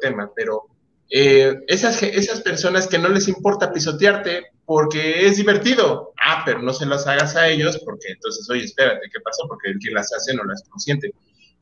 [0.00, 0.64] tema, pero
[1.08, 6.12] eh, esas, esas personas que no les importa pisotearte porque es divertido.
[6.20, 9.46] Ah, pero no se las hagas a ellos porque entonces, oye, espérate, ¿qué pasó?
[9.46, 11.14] Porque el que las hace no las consiente.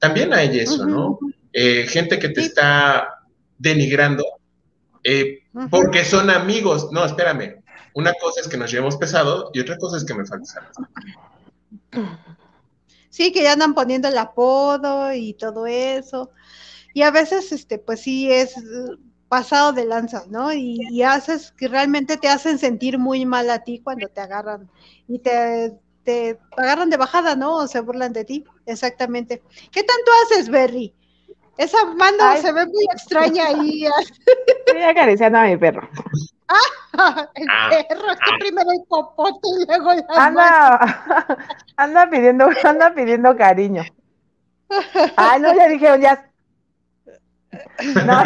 [0.05, 1.19] También hay eso, ¿no?
[1.51, 3.09] Eh, gente que te está
[3.59, 4.23] denigrando
[5.03, 5.39] eh,
[5.71, 6.89] porque son amigos.
[6.93, 7.63] No, espérame.
[7.95, 10.71] Una cosa es que nos llevemos pesado y otra cosa es que me falta
[13.09, 16.31] Sí, que ya andan poniendo el apodo y todo eso.
[16.93, 18.57] Y a veces, este, pues sí es
[19.29, 20.53] pasado de lanza, ¿no?
[20.53, 24.71] Y, haces que realmente te hacen sentir muy mal a ti cuando te agarran
[25.09, 27.57] y te, te agarran de bajada, ¿no?
[27.57, 29.43] O se burlan de ti, exactamente.
[29.71, 30.95] ¿Qué tanto haces, Berry?
[31.57, 33.87] Esa mano se ve muy extraña ahí.
[34.67, 35.89] Estoy acariciando a mi perro.
[36.49, 38.39] Ah, el ah, perro, es que ah.
[38.41, 41.39] primero el popote y luego la anda,
[41.77, 43.85] anda pidiendo, anda pidiendo cariño.
[45.17, 46.31] Ay, no, ya dijeron, ya
[48.05, 48.23] no.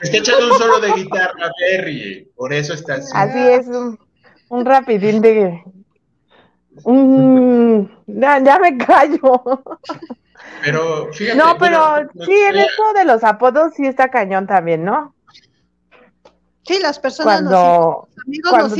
[0.00, 3.10] Está echando un solo de guitarra, Berry, por eso está así.
[3.14, 5.60] Así es, un, rapidín de...
[6.84, 9.42] ya, me callo.
[10.62, 11.38] Pero fíjate.
[11.38, 15.14] No, pero sí, el esto de los apodos sí está cañón también, ¿no?
[16.64, 18.74] Sí, las personas cuando, amigos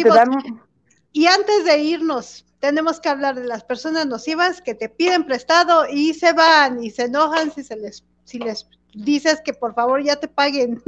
[1.12, 5.86] Y antes de irnos, tenemos que hablar de las personas nocivas que te piden prestado
[5.88, 10.02] y se van y se enojan si se les si les dices que por favor
[10.02, 10.82] ya te paguen.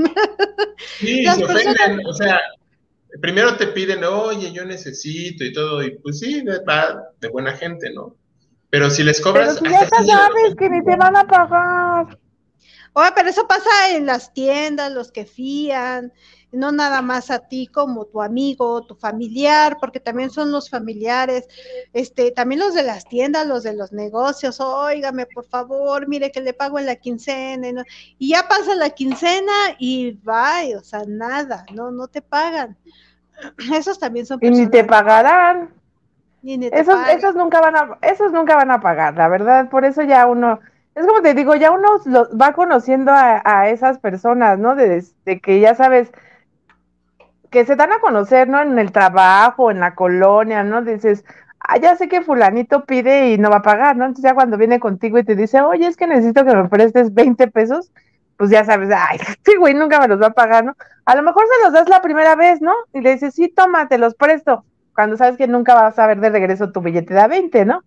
[0.99, 2.39] Sí, se ofenden, o sea,
[3.21, 7.93] primero te piden, oye, yo necesito y todo, y pues sí, va de buena gente,
[7.93, 8.17] ¿no?
[8.71, 9.59] Pero si les cobras...
[9.61, 12.19] Pero ya sabes que ni te van a pagar.
[12.93, 16.13] Oye, pero eso pasa en las tiendas, los que fían,
[16.53, 21.49] no nada más a ti como tu amigo, tu familiar, porque también son los familiares,
[21.93, 26.41] este, también los de las tiendas, los de los negocios, óigame, por favor, mire que
[26.41, 27.85] le pago en la quincena,
[28.19, 32.77] y ya pasa la quincena y va, o sea, nada, no, no te pagan.
[33.75, 35.71] Esos también son Y ni te pagarán.
[36.43, 40.27] esos, esos nunca van a, esos nunca van a pagar, la verdad, por eso ya
[40.27, 40.61] uno,
[40.95, 42.01] es como te digo, ya uno
[42.41, 44.75] va conociendo a, esas personas, ¿no?
[44.75, 45.05] de,
[45.41, 46.11] que ya sabes,
[47.51, 48.61] que se dan a conocer, ¿no?
[48.61, 50.83] En el trabajo, en la colonia, ¿no?
[50.83, 51.25] Dices,
[51.61, 54.05] ah, ya sé que fulanito pide y no va a pagar, ¿no?
[54.05, 57.13] Entonces ya cuando viene contigo y te dice, oye, es que necesito que me prestes
[57.13, 57.93] 20 pesos,
[58.37, 60.77] pues ya sabes, ay, sí, güey, nunca me los va a pagar, ¿no?
[61.05, 62.73] A lo mejor se los das la primera vez, ¿no?
[62.93, 66.21] Y le dices, sí, toma, te los presto, cuando sabes que nunca vas a ver
[66.21, 67.83] de regreso tu billete de 20, ¿no?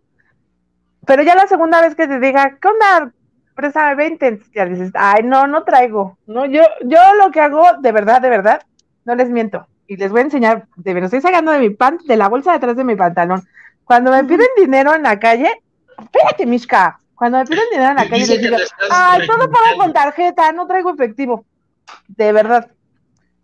[1.05, 3.11] Pero ya la segunda vez que te diga, ¿qué onda?
[3.55, 6.45] Préstame 20, ya dices, ay, no, no traigo, ¿no?
[6.45, 8.61] Yo, yo lo que hago, de verdad, de verdad,
[9.05, 9.67] no les miento.
[9.87, 12.29] Y les voy a enseñar, de, me lo estoy sacando de mi pan, de la
[12.29, 13.43] bolsa detrás de mi pantalón.
[13.83, 15.61] Cuando me piden dinero en la calle,
[15.99, 18.57] espérate, Mishka, cuando me piden dinero en la calle, les digo,
[18.89, 21.45] ay, todo pago con tarjeta, no traigo efectivo.
[22.07, 22.71] De verdad.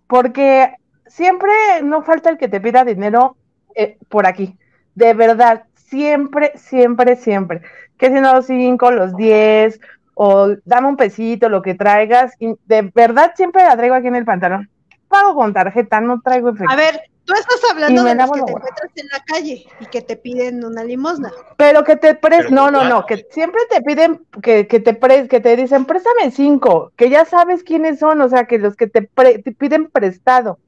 [0.08, 0.76] Porque
[1.08, 1.52] siempre
[1.84, 3.36] no falta el que te pida dinero
[3.76, 4.58] eh, por aquí.
[4.96, 7.62] De verdad, siempre, siempre, siempre.
[7.98, 9.80] Que si no los cinco, los diez,
[10.14, 12.34] o dame un pesito, lo que traigas.
[12.40, 14.70] Y de verdad siempre la traigo aquí en el pantalón
[15.10, 16.72] pago con tarjeta, no traigo efectivo.
[16.72, 20.02] A ver, tú estás hablando de los que te encuentras en la calle y que
[20.02, 21.32] te piden una limosna.
[21.58, 25.28] Pero que te pres, no, no, no, que siempre te piden, que, que te pres,
[25.28, 28.88] que te dicen, préstame cinco, que ya sabes quiénes son, o sea, que los que
[28.88, 30.60] te, piden prestado,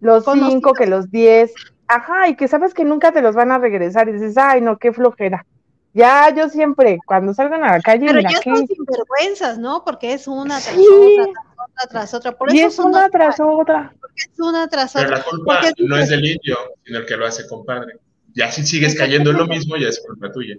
[0.00, 1.54] los cinco, que los diez,
[1.86, 4.78] ajá, y que sabes que nunca te los van a regresar y dices, ay, no,
[4.78, 5.46] qué flojera.
[5.92, 9.84] Ya, yo siempre, cuando salgan a la calle, Pero ya son sinvergüenzas, ¿no?
[9.84, 12.32] Porque es una otra, tras otra, tras otra.
[12.32, 13.94] Por y eso es son una tras otra.
[14.16, 15.18] es una tras Pero otra.
[15.18, 17.94] la culpa Porque no es del indio, sino el que lo hace compadre.
[18.34, 20.56] Ya si sigues cayendo en lo mismo, ya es culpa tuya.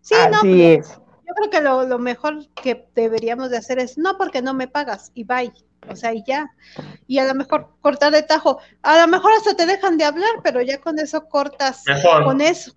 [0.00, 0.88] Sí, no, Así pero es.
[1.26, 4.68] yo creo que lo, lo mejor que deberíamos de hacer es no porque no me
[4.68, 5.52] pagas y bye.
[5.88, 6.50] O sea, y ya.
[7.06, 8.58] Y a lo mejor cortar de tajo.
[8.82, 12.24] A lo mejor hasta te dejan de hablar, pero ya con eso cortas Mejor.
[12.24, 12.72] con eso.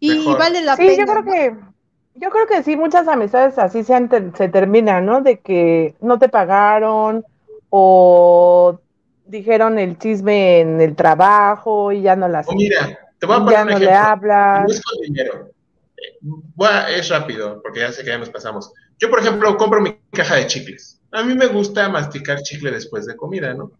[0.00, 0.38] Y Mejor.
[0.38, 1.04] vale la Sí, pena.
[1.06, 1.32] yo creo ¿no?
[1.32, 1.73] que,
[2.14, 5.20] yo creo que sí, muchas amistades así se, han se terminan, ¿no?
[5.22, 7.24] De que no te pagaron
[7.70, 8.78] o
[9.26, 13.38] dijeron el chisme en el trabajo y ya no las O mira, te voy a
[13.38, 13.98] ya poner un no le ejemplo.
[13.98, 14.66] hablas.
[14.68, 15.50] No es con dinero.
[15.96, 18.72] Eh, a- es rápido, porque ya sé que ya nos pasamos.
[18.98, 21.00] Yo, por ejemplo, compro mi caja de chicles.
[21.12, 23.72] A mí me gusta masticar chicle después de comida, ¿no?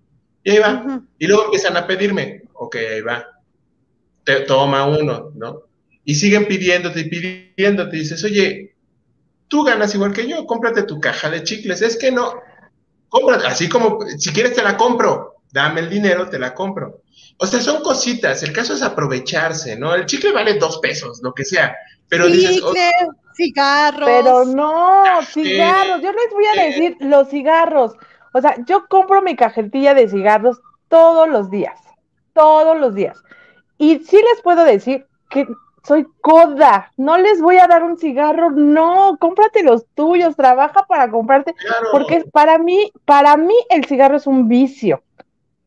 [0.42, 0.82] Y ahí va.
[0.84, 1.04] Ujú.
[1.18, 2.42] Y luego empiezan a pedirme.
[2.54, 3.26] Ok, ahí va.
[4.24, 5.62] Te toma uno, ¿no?
[6.04, 7.96] Y siguen pidiéndote y pidiéndote.
[7.96, 8.74] Y dices, oye,
[9.48, 11.82] tú ganas igual que yo, cómprate tu caja de chicles.
[11.82, 12.34] Es que no.
[13.08, 15.36] Cómprate, así como, si quieres te la compro.
[15.52, 17.02] Dame el dinero, te la compro.
[17.38, 18.42] O sea, son cositas.
[18.42, 19.94] El caso es aprovecharse, ¿no?
[19.94, 21.76] El chicle vale dos pesos, lo que sea.
[22.08, 22.90] Pero dices, oh, Chicle,
[23.36, 24.08] cigarros.
[24.08, 26.66] Pero no, cigarros, yo les voy a eh.
[26.70, 27.92] decir los cigarros.
[28.32, 31.80] O sea, yo compro mi cajetilla de cigarros todos los días,
[32.32, 33.16] todos los días.
[33.78, 35.46] Y sí les puedo decir que
[35.84, 41.10] soy coda, no les voy a dar un cigarro, no, cómprate los tuyos, trabaja para
[41.10, 41.88] comprarte, claro.
[41.92, 45.02] porque para mí, para mí el cigarro es un vicio.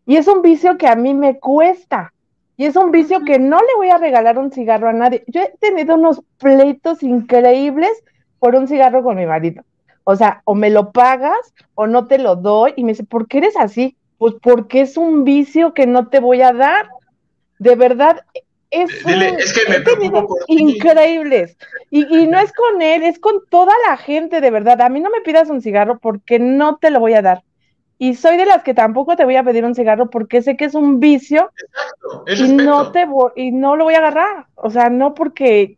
[0.08, 2.14] Y es un vicio que a mí me cuesta.
[2.56, 5.24] Y es un vicio que no le voy a regalar un cigarro a nadie.
[5.28, 7.92] Yo he tenido unos pleitos increíbles
[8.40, 9.64] por un cigarro con mi marido.
[10.06, 12.74] O sea, o me lo pagas o no te lo doy.
[12.78, 13.98] Y me dice, ¿por qué eres así?
[14.18, 16.88] Pues porque es un vicio que no te voy a dar.
[17.60, 18.24] De verdad,
[18.70, 21.58] es, Dile, un- es que me preocupo por increíbles.
[21.90, 24.82] Y, y no es con él, es con toda la gente, de verdad.
[24.82, 27.44] A mí no me pidas un cigarro porque no te lo voy a dar.
[28.00, 30.66] Y soy de las que tampoco te voy a pedir un cigarro porque sé que
[30.66, 34.46] es un vicio Exacto, es y no te voy, y no lo voy a agarrar.
[34.56, 35.78] O sea, no porque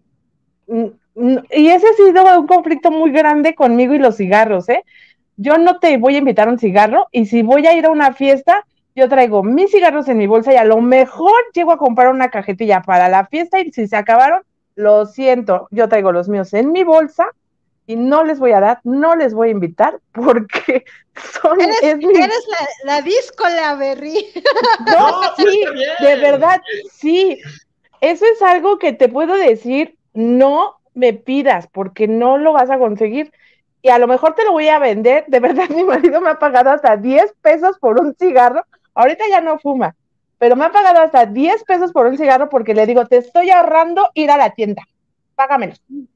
[0.68, 0.86] mm,
[1.16, 4.84] mm, y ese ha sido un conflicto muy grande conmigo y los cigarros, ¿eh?
[5.38, 7.92] Yo no te voy a invitar a un cigarro y si voy a ir a
[7.92, 8.66] una fiesta,
[9.00, 12.30] yo traigo mis cigarros en mi bolsa y a lo mejor llego a comprar una
[12.30, 14.44] cajetilla para la fiesta y si se acabaron,
[14.76, 17.28] lo siento, yo traigo los míos en mi bolsa
[17.88, 20.86] y no les voy a dar, no les voy a invitar porque
[21.42, 24.28] son Eres, es mi eres la, la discola, Berry.
[24.86, 25.66] no, sí,
[26.00, 27.40] de verdad, sí.
[28.02, 32.78] Eso es algo que te puedo decir, no me pidas, porque no lo vas a
[32.78, 33.32] conseguir.
[33.82, 35.26] Y a lo mejor te lo voy a vender.
[35.28, 38.66] De verdad, mi marido me ha pagado hasta 10 pesos por un cigarro.
[39.00, 39.96] Ahorita ya no fuma,
[40.38, 43.50] pero me ha pagado hasta 10 pesos por un cigarro porque le digo, te estoy
[43.50, 44.84] ahorrando ir a la tienda.
[45.36, 45.74] Págamelo.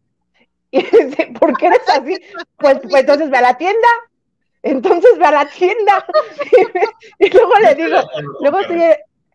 [0.75, 2.17] Y dice, ¿por qué eres así?
[2.57, 3.87] Pues, pues entonces ve a la tienda.
[4.63, 6.03] Entonces ve a la tienda.
[7.19, 7.99] y luego le digo,
[8.41, 8.81] Luego estoy,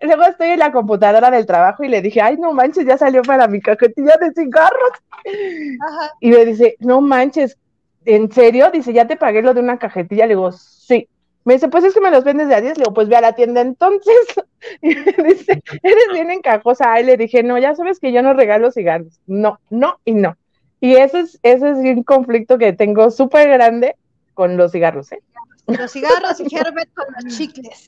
[0.00, 3.22] luego estoy en la computadora del trabajo y le dije, ay, no manches, ya salió
[3.22, 4.90] para mi cajetilla de cigarros.
[5.24, 6.12] Ajá.
[6.18, 7.56] Y me dice, no manches,
[8.04, 8.72] ¿en serio?
[8.72, 10.26] Dice, ya te pagué lo de una cajetilla.
[10.26, 11.08] Le digo, sí.
[11.48, 12.76] Me dice, pues es que me los vendes de a 10.
[12.76, 14.14] Le digo, pues ve a la tienda entonces.
[14.82, 16.92] Y me dice, eres bien encajosa.
[16.92, 19.18] Ay, le dije, no, ya sabes que yo no regalo cigarros.
[19.26, 20.36] No, no y no.
[20.80, 23.96] Y ese es, ese es un conflicto que tengo súper grande
[24.34, 25.20] con los cigarros, ¿eh?
[25.68, 27.86] Los cigarros y Herbert con los chicles.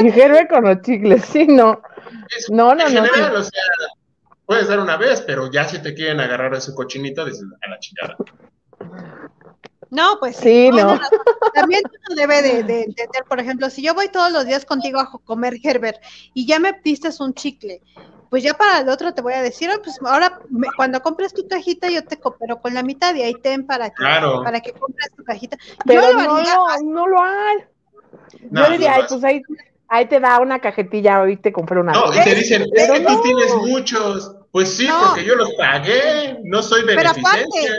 [0.00, 1.80] Y Gerbe con los chicles, sí, no.
[2.36, 3.02] Es- No, no, en no.
[3.04, 3.38] general, sí.
[3.38, 3.62] o sea,
[4.46, 7.70] puedes dar una vez, pero ya si te quieren agarrar a su cochinito, dices, a
[7.70, 8.16] la chingada.
[9.90, 10.96] No, pues Sí, no.
[10.96, 11.00] razón.
[11.54, 15.00] También uno debe de, de entender, por ejemplo, si yo voy todos los días contigo
[15.00, 16.00] a comer Herbert
[16.32, 17.82] y ya me diste un chicle,
[18.30, 21.34] pues ya para el otro te voy a decir, "Ah, pues ahora me- cuando compres
[21.34, 24.42] tu cajita yo te coopero con la mitad y ahí ten para que, Claro.
[24.44, 25.56] para que compres tu cajita.
[25.84, 26.54] Pero yo lo no, haría,
[26.84, 27.56] no lo hay.
[28.50, 29.42] No, Yo diría, no ay, pues ahí,
[29.88, 31.92] ahí te da una cajetilla, hoy te compré una.
[31.92, 33.20] No, y te dicen, es Pero que tú no.
[33.22, 34.36] tienes muchos.
[34.52, 35.00] Pues sí, No.
[35.08, 37.76] porque yo los pagué, no soy Pero aparte, beneficencia.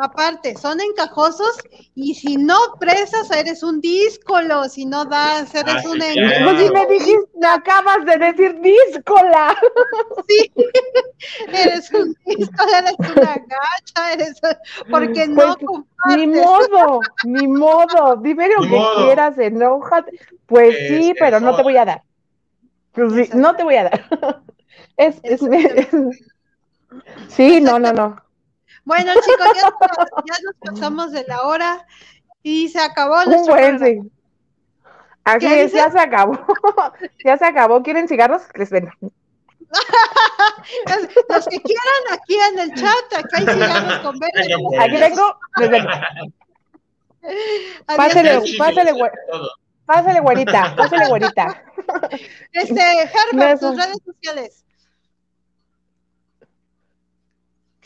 [0.00, 1.56] Aparte, son encajosos
[1.94, 6.12] y si no presas eres un díscolo, si no das, eres Ah, sí, un claro.
[6.14, 6.44] engaño.
[6.44, 9.56] Pues si me dijiste, me acabas de decir díscola.
[10.28, 10.52] Sí,
[11.52, 14.40] eres un díscolo, eres una gacha, eres
[14.90, 16.16] porque no Pues, compartes.
[16.16, 18.16] Ni modo, ni modo.
[18.16, 19.04] Dime lo Ni que modo.
[19.06, 20.18] quieras, enójate.
[20.46, 22.02] Pues Es sí, pero no te voy a dar.
[22.92, 24.04] Pues sí, no te voy a dar.
[24.98, 25.88] Es, es, es-
[27.28, 28.16] sí, no, no, no.
[28.86, 29.68] Bueno, chicos, ya, ya
[30.44, 31.84] nos pasamos de la hora
[32.42, 34.00] y se acabó Un buen, sí.
[35.24, 36.38] Así es, ya se acabó.
[37.24, 37.82] ya se acabó.
[37.82, 38.42] ¿Quieren cigarros?
[38.54, 38.88] Les ven.
[41.28, 44.54] Los que quieran aquí en el chat, acá hay cigarros con verde.
[44.78, 45.84] Aquí tengo, les ven.
[47.86, 48.92] Pásale, pásale,
[49.84, 51.60] pásale, güerita, pásale, güerita.
[52.52, 54.64] Este, Herbert, tus redes sociales.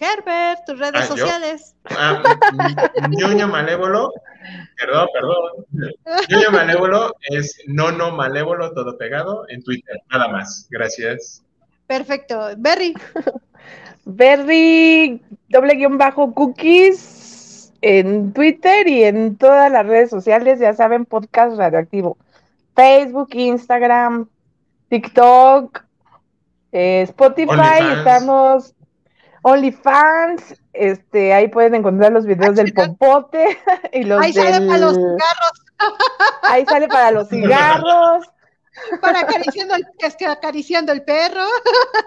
[0.01, 1.75] Herbert, tus redes ah, sociales.
[1.85, 2.23] Ah,
[3.11, 4.13] ñoño malévolo,
[4.79, 5.93] perdón, perdón.
[6.29, 10.67] Ñoño malévolo es nono malévolo, todo pegado en Twitter, nada más.
[10.71, 11.43] Gracias.
[11.87, 12.49] Perfecto.
[12.57, 12.95] Berry.
[14.05, 21.05] Berry, doble guion bajo cookies en Twitter y en todas las redes sociales, ya saben,
[21.05, 22.17] podcast radioactivo.
[22.75, 24.29] Facebook, Instagram,
[24.89, 25.85] TikTok,
[26.73, 28.75] eh, Spotify, estamos
[29.43, 33.59] OnlyFans, este, ahí pueden encontrar los videos del popote
[33.93, 35.65] y los Ahí sale para los cigarros.
[36.43, 38.27] Ahí sale para los cigarros.
[39.01, 39.85] Para acariciando el,
[40.29, 41.45] acariciando el perro.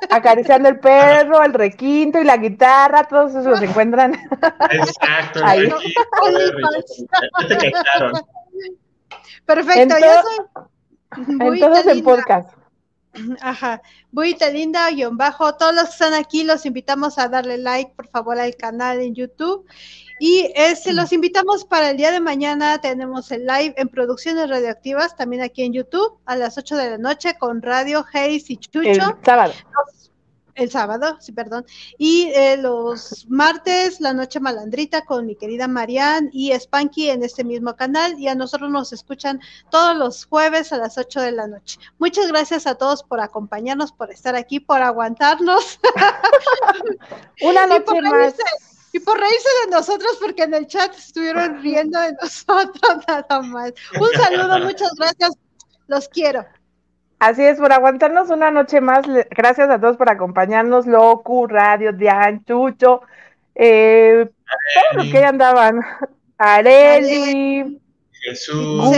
[0.09, 4.13] Acariciando el perro, el requinto y la guitarra, todos esos los encuentran.
[4.71, 5.41] Exacto.
[5.43, 5.69] Ahí.
[9.45, 11.37] Perfecto, yo soy.
[11.39, 12.62] En todos en podcast.
[13.41, 13.81] Ajá,
[14.11, 15.55] Buita Linda, guion bajo.
[15.55, 19.15] Todos los que están aquí los invitamos a darle like, por favor, al canal en
[19.15, 19.65] YouTube.
[20.19, 22.79] Y este, los invitamos para el día de mañana.
[22.79, 26.97] Tenemos el live en Producciones Radioactivas, también aquí en YouTube, a las 8 de la
[26.97, 28.81] noche con Radio Hayes y Chucho.
[28.81, 29.53] El sábado
[30.55, 31.65] el sábado, sí, perdón,
[31.97, 37.43] y eh, los martes, la noche malandrita con mi querida Marianne y Spanky en este
[37.43, 41.47] mismo canal, y a nosotros nos escuchan todos los jueves a las 8 de la
[41.47, 41.79] noche.
[41.99, 45.79] Muchas gracias a todos por acompañarnos, por estar aquí, por aguantarnos.
[47.41, 48.35] Una noche más.
[48.95, 53.73] Y por reírse de nosotros, porque en el chat estuvieron riendo de nosotros nada más.
[53.99, 55.31] Un saludo, muchas gracias,
[55.87, 56.45] los quiero.
[57.23, 59.05] Así es, por aguantarnos una noche más.
[59.29, 60.85] Gracias a todos por acompañarnos.
[60.85, 63.01] Locu, Radio, Dian, Chucho,
[63.55, 64.29] eh,
[64.91, 65.79] todos los que andaban.
[66.37, 67.79] Areli,
[68.11, 68.93] Jesús,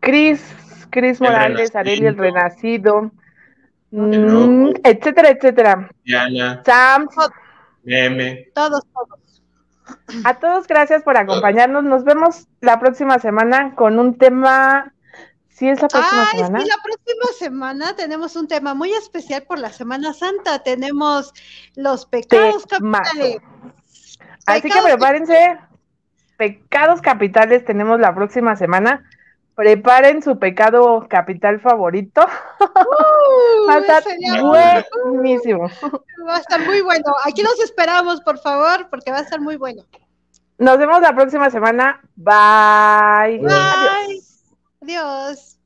[0.00, 0.54] Cris,
[0.90, 3.10] Cris Morales, Areli el Renacido,
[3.90, 5.88] mm, etcétera, etcétera.
[6.04, 7.08] Diana, Sam,
[7.84, 8.50] Meme.
[8.54, 9.42] Todos, todos.
[10.24, 11.84] A todos, gracias por acompañarnos.
[11.84, 14.92] Nos vemos la próxima semana con un tema
[15.58, 16.58] Sí, es la próxima ah, semana.
[16.60, 20.60] la próxima semana tenemos un tema muy especial por la Semana Santa.
[20.60, 21.34] Tenemos
[21.74, 23.38] los pecados capitales.
[24.46, 25.58] Así que prepárense.
[26.36, 29.04] Pecados capitales tenemos la próxima semana.
[29.56, 32.24] Preparen su pecado capital favorito.
[32.60, 34.04] Uh, va a estar
[35.06, 35.68] buenísimo.
[36.24, 37.12] Va a estar muy bueno.
[37.24, 39.82] Aquí los esperamos, por favor, porque va a estar muy bueno.
[40.58, 42.00] Nos vemos la próxima semana.
[42.14, 43.38] Bye.
[43.38, 44.27] Bye.
[44.82, 45.57] Adiós.